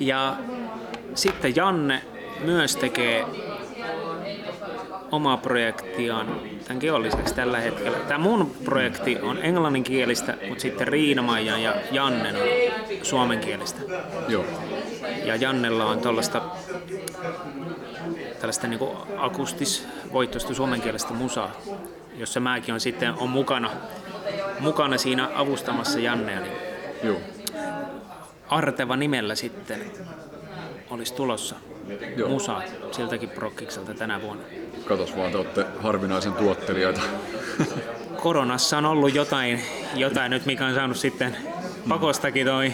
[0.00, 0.36] Ja
[1.14, 2.02] sitten Janne
[2.44, 3.24] myös tekee
[5.10, 7.98] omaa projektiaan tämän Geon lisäksi tällä hetkellä.
[7.98, 12.48] Tämä mun projekti on englanninkielistä, mutta sitten Riina-Maijan ja Jannen on
[13.02, 13.80] suomenkielistä.
[14.28, 14.44] Joo.
[15.24, 16.42] Ja Jannella on tuollaista
[18.40, 21.50] tällaista niinku akustisvoittoista suomenkielistä musaa,
[22.16, 23.70] jossa mäkin on sitten on mukana,
[24.60, 26.40] mukana siinä avustamassa Jannea.
[26.40, 26.52] Niin
[27.02, 27.18] Joo.
[28.48, 29.80] Arteva nimellä sitten
[30.90, 31.56] olisi tulossa
[32.16, 32.28] Joo.
[32.28, 34.44] musa siltäkin prokkikselta tänä vuonna.
[34.88, 37.00] Katos vaan, te olette harvinaisen tuottelijaita.
[38.22, 39.60] Koronassa on ollut jotain,
[39.94, 41.36] jotain nyt, mikä on saanut sitten
[41.88, 42.72] pakostakin toi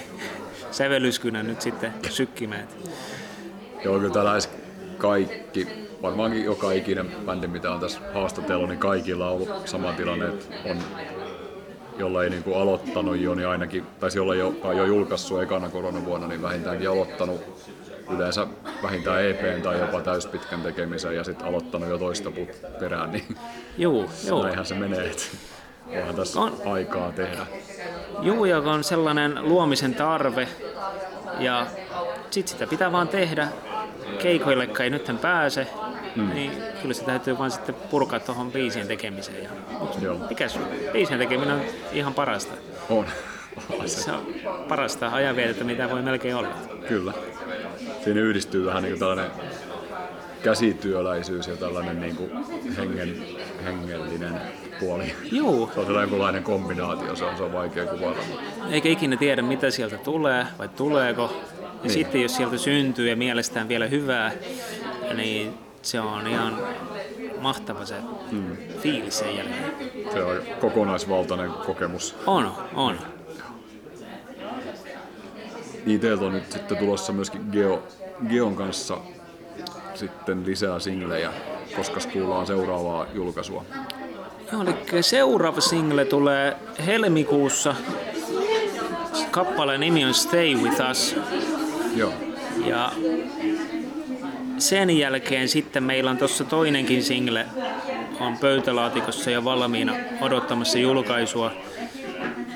[0.71, 2.69] sävellyskynä nyt sitten sykkimään.
[3.85, 4.51] Joo, kyllä täällä lähes
[4.99, 5.69] kaikki,
[6.03, 10.55] varmaankin joka ikinen bändi, mitä on tässä haastatellut, niin kaikilla on ollut sama tilanne, että
[10.65, 10.79] on
[11.99, 16.29] jolla ei niinku aloittanut jo, niin ainakin, tai jolla ei ole jo julkaissut ekana koronavuonna,
[16.29, 17.41] niin vähintäänkin aloittanut
[18.11, 18.47] yleensä
[18.83, 23.37] vähintään EPn tai jopa täyspitkän tekemisen ja sitten aloittanut jo toista put- perään, niin
[23.79, 24.43] Juu, joo.
[24.43, 25.23] näinhän se menee, että
[26.01, 26.57] onhan tässä On.
[26.67, 27.47] aikaa tehdä.
[28.23, 30.49] Juu, joka on sellainen luomisen tarve
[31.39, 31.67] ja
[32.31, 33.49] sit sitä pitää vaan tehdä.
[34.19, 35.67] Keikoillekaan ei nytten pääse,
[36.17, 36.35] mm.
[36.35, 36.53] niin
[36.83, 39.45] kyllä se täytyy vaan sitten purkaa tuohon biisien tekemiseen.
[39.45, 39.51] Ja,
[40.01, 40.19] Joo.
[40.29, 40.59] mikäs,
[40.93, 42.55] biisien tekeminen on ihan parasta.
[42.91, 43.07] On.
[43.87, 44.27] Se on
[44.69, 46.49] parasta ajanvietettä, mitä voi melkein olla.
[46.89, 47.13] Kyllä.
[48.05, 49.31] Siinä yhdistyy vähän niin kuin tällainen
[50.43, 52.31] käsityöläisyys ja tällainen niin kuin
[52.77, 53.23] hengen,
[53.65, 54.41] hengellinen
[54.81, 55.15] puoli.
[55.33, 58.23] Juu, Se on sellainen jonkunlainen kombinaatio, se on, se on vaikea kuvailla.
[58.29, 61.23] mutta eikä ikinä tiedä, mitä sieltä tulee vai tuleeko.
[61.63, 61.91] Ja Niin.
[61.93, 64.33] sitten jos sieltä syntyy ja mielestään vielä hyvää,
[65.15, 66.59] niin se on ihan
[67.41, 67.95] mahtava se
[68.31, 68.57] Hmm.
[68.81, 69.73] fiilis sen jälkeen.
[70.13, 72.17] Se on kokonaisvaltainen kokemus.
[72.27, 72.99] On, on.
[75.87, 77.83] Niin teiltä on nyt sitten tulossa myöskin Geo,
[78.29, 78.99] Geon kanssa
[79.95, 81.31] sitten lisää singlejä,
[81.77, 83.65] koska kuullaan seuraavaa julkaisua.
[84.53, 86.57] Joo, eli seuraava single tulee
[86.87, 87.75] helmikuussa.
[89.31, 91.17] Kappaleen nimi on Stay With Us.
[91.97, 92.13] Joo.
[92.67, 92.93] Ja
[94.59, 97.47] sen jälkeen sitten meillä on tuossa toinenkin single
[98.21, 101.53] on pöytälaatikossa ja valmiina odottamassa julkaisua.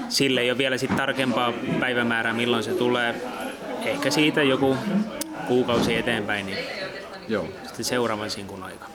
[0.08, 3.14] Sille ei ole vielä sit tarkempaa päivämäärää milloin se tulee.
[3.84, 4.76] Ehkä siitä joku
[5.48, 6.58] kuukausi eteenpäin, niin
[7.28, 7.48] Joo.
[7.66, 8.86] sitten seuraavan sinkun aika.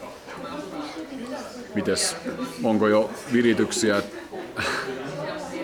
[1.76, 2.18] Mites,
[2.64, 4.02] onko jo virityksiä?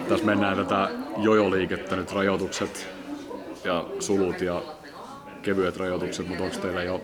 [0.09, 2.87] Tässä mennään tätä jojoliikettä nyt, rajoitukset
[3.63, 4.61] ja sulut ja
[5.41, 7.01] kevyet rajoitukset, mutta onko teillä jo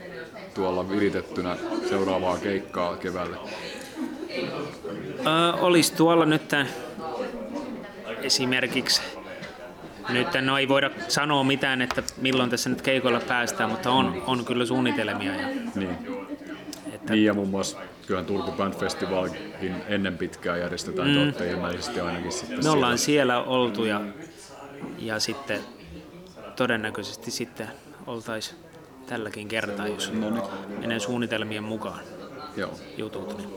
[0.54, 1.56] tuolla viritettynä
[1.90, 3.38] seuraavaa keikkaa keväälle?
[5.28, 6.42] Öö, olisi tuolla nyt
[8.26, 9.02] esimerkiksi,
[10.10, 14.46] nyt no ei voida sanoa mitään, että milloin tässä nyt keikoilla päästään, mutta on, on
[14.46, 15.36] kyllä suunnitelmia.
[15.36, 15.98] Ja, Niin.
[16.94, 21.34] että, Niin ja muun muassa kyllähän Turku Band Festivalkin ennen pitkää järjestetään, mm.
[21.34, 24.02] te ilmeisesti ainakin sitten me ollaan siellä oltu ja,
[25.00, 25.60] ja sitten
[26.56, 27.68] todennäköisesti sitten
[28.08, 28.60] oltaisiin
[29.08, 30.80] tälläkin kertaa, jos No niin.
[30.80, 32.00] menee suunnitelmien mukaan
[32.58, 32.74] Joo.
[32.98, 33.38] jutut.
[33.38, 33.50] Niin.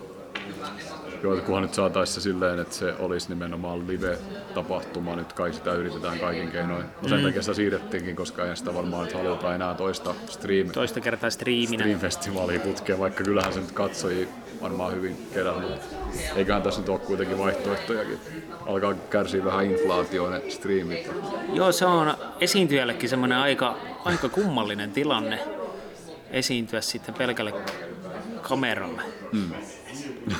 [1.22, 5.72] Joo, että kunhan nyt saataisiin se silleen, että se olisi nimenomaan live-tapahtuma, nyt kai sitä
[5.72, 6.84] yritetään kaikin keinoin.
[7.02, 7.24] No sen mm.
[7.26, 11.84] takia sitä siirrettiinkin, koska ei sitä varmaan nyt haluta enää toista stream, Toista kertaa striiminä.
[11.84, 14.26] stream-festivaalia putkeen, vaikka kyllähän se nyt katsojia
[14.62, 15.96] varmaan hyvin kerää, mutta
[16.36, 18.18] eiköhän tässä nyt ole kuitenkin vaihtoehtojakin.
[18.66, 21.10] Alkaa kärsiä vähän inflaatioon ne streamit.
[21.52, 25.38] Joo, se on esiintyjällekin semmoinen aika, aika kummallinen tilanne
[26.30, 27.52] esiintyä sitten pelkälle
[28.42, 29.02] kameralle.
[29.32, 29.50] Mm.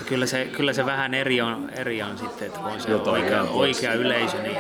[0.07, 3.23] Kyllä, se, kyllä se vähän eri on, eri on sitten, että kun on se Jotain
[3.23, 4.57] oikea, oikea yleisö, niin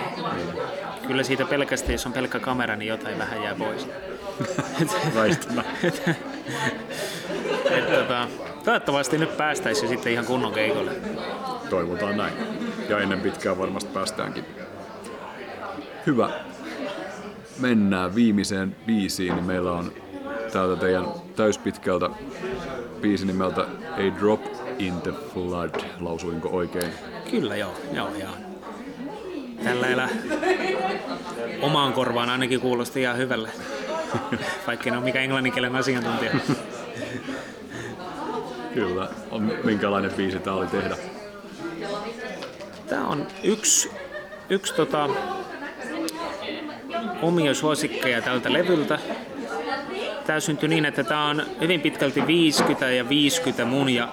[1.07, 3.89] kyllä siitä pelkästään, jos on pelkkä kamera, niin jotain vähän jää pois.
[5.15, 6.15] Väistämättä.
[7.99, 8.29] Tota,
[8.65, 10.91] toivottavasti nyt päästäisiin jo sitten ihan kunnon keikolle.
[11.71, 12.35] Toivotaan näin.
[12.89, 14.45] Ja ennen pitkään varmasti päästäänkin.
[16.07, 16.31] Hyvä.
[17.59, 19.35] Mennään viimeiseen biisiin.
[19.35, 19.93] Niin meillä on
[20.53, 21.05] täältä teidän
[21.37, 22.11] täyspitkältä
[23.01, 23.61] biisi nimeltä
[23.93, 24.41] A Drop
[24.79, 25.71] in the Flood.
[26.01, 26.93] Lausuinko oikein?
[27.31, 28.33] Kyllä joo, joo, joo.
[29.65, 30.09] Tällä elä
[31.63, 33.51] omaan korvaan ainakin kuulosti ihan hyvälle,
[34.67, 36.33] vaikka en ole mikään englanninkielen asiantuntija.
[38.75, 39.09] Kyllä.
[39.31, 40.97] On, minkälainen biisi tää oli tehdä?
[42.89, 43.91] Tämä on yksi,
[44.51, 45.09] yksi tota,
[47.23, 48.99] omia suosikkeja tältä levyltä.
[50.27, 54.09] Tämä syntyi niin, että tämä on hyvin pitkälti 50 ja 50 mun ja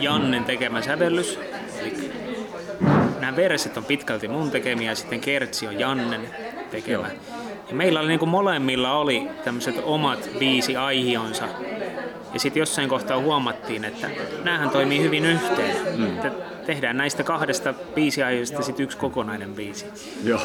[0.00, 1.38] Jannen tekemä sävellys.
[1.80, 2.10] Eli
[3.20, 6.20] nämä verset on pitkälti mun tekemiä ja sitten kertsi on Jannen
[6.70, 7.06] tekemä.
[7.68, 11.44] Ja meillä oli niin kuin molemmilla oli tämmöiset omat viisi aihionsa.
[12.34, 14.10] Ja sitten jossain kohtaa huomattiin, että
[14.44, 15.76] näähän toimii hyvin yhteen.
[15.96, 16.06] Mm.
[16.16, 16.30] Että
[16.66, 19.86] tehdään näistä kahdesta biisiaiheesta sitten yksi kokonainen biisi.
[20.24, 20.40] Joo,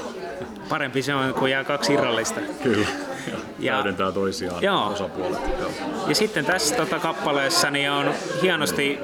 [0.69, 2.39] Parempi se on, kun jää kaksi irrallista.
[2.63, 2.87] kyllä.
[3.29, 4.87] Ja Ja- täydentää toisiaan Joo.
[4.87, 5.39] osapuolet.
[5.59, 5.71] Joo.
[6.07, 8.99] Ja sitten tässä tota, kappaleessa niin on hienosti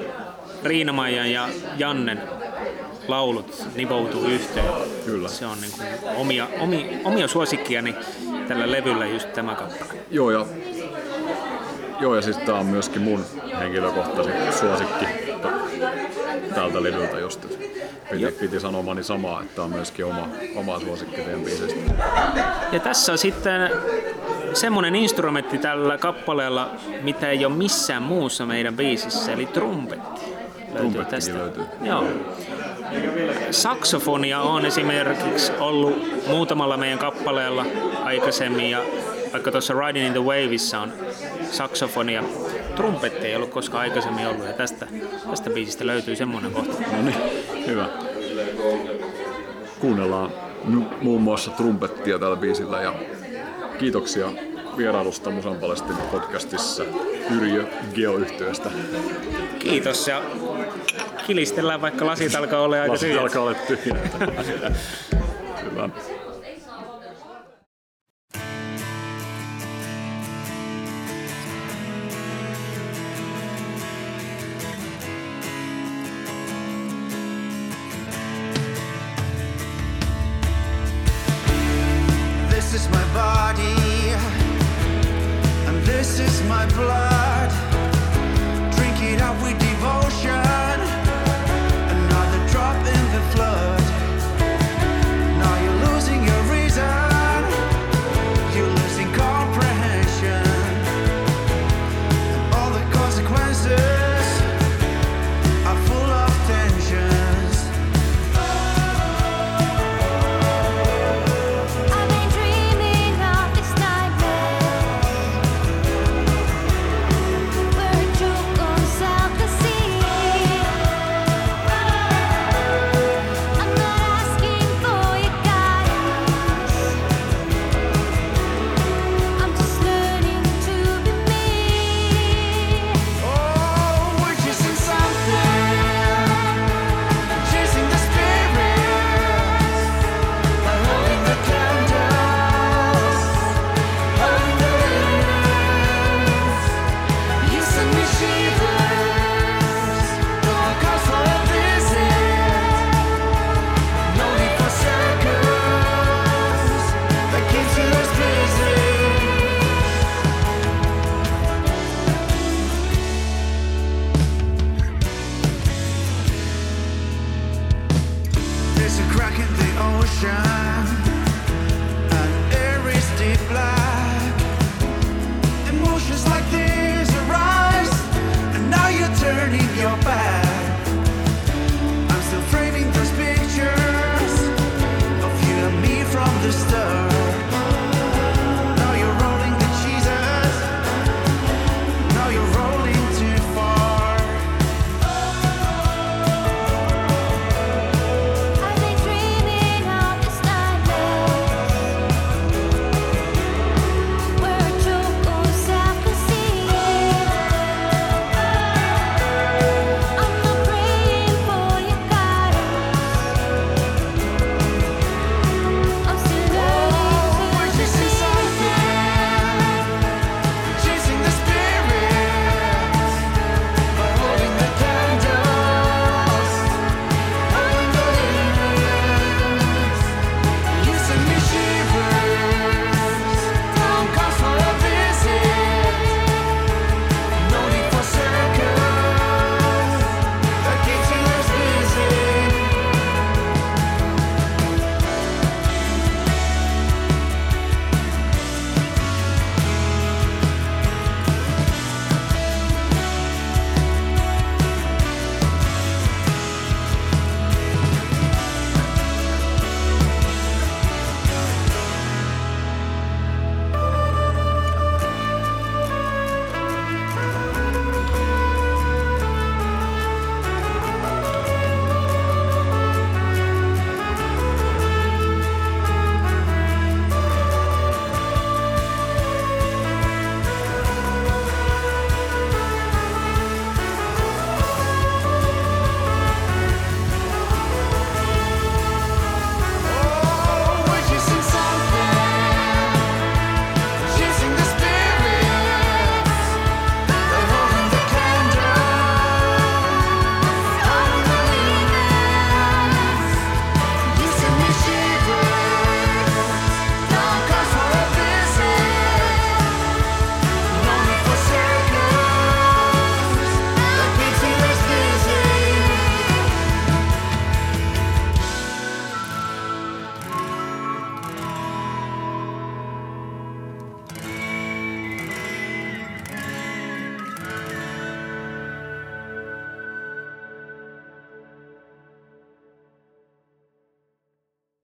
[0.64, 2.22] Riina-Maijan ja Jannen
[3.08, 4.66] laulut nivoutuu yhteen.
[5.06, 5.30] Kyllä.
[5.30, 7.96] Se on niin kuin omia, omia, omia suosikkiani
[8.48, 10.00] tällä levyllä just tämä kappale.
[10.12, 10.46] Joo, ja,
[12.00, 13.26] joo, ja siis tää on myöskin mun
[13.60, 15.06] henkilökohtaisen suosikki
[16.56, 17.46] tältä levyltä just.
[18.12, 21.22] Piti, piti sanomani samaa, että on myöskin oma, oma suosikki.
[22.72, 23.72] Ja tässä on sitten
[24.54, 30.35] semmonen instrumentti tällä kappaleella, mitä ei ole missään muussa meidän biisissä, eli trumpetti.
[30.84, 31.34] Löytyy tästä.
[31.34, 31.64] löytyy.
[31.82, 32.04] Joo.
[33.52, 37.66] Saksofonia on esimerkiksi ollut muutamalla meidän kappaleella
[38.04, 38.82] aikaisemmin ja
[39.32, 40.94] vaikka tuossa Riding in the Waveissa on
[41.52, 42.24] saksofonia.
[42.76, 44.88] Trumpetti ei ollut koskaan aikaisemmin ollut ja tästä,
[45.30, 46.74] tästä biisistä löytyy semmoinen kohta.
[46.92, 47.16] No niin,
[47.68, 47.90] hyvä.
[49.80, 50.32] Kuunnellaan
[50.66, 52.94] mu- muun muassa trumpettia tällä biisillä ja
[53.80, 54.28] kiitoksia
[54.78, 55.58] vierailusta Musan
[56.12, 56.84] podcastissa.
[57.38, 58.70] Yrjö geoyhtiöstä.
[59.60, 60.22] Kiitos ja
[61.28, 63.24] kilistellään vaikka lasit alkaa olla aika Lasit tyhjät.
[63.24, 64.18] alkaa olla tyhjät.
[65.72, 65.90] Hyvä.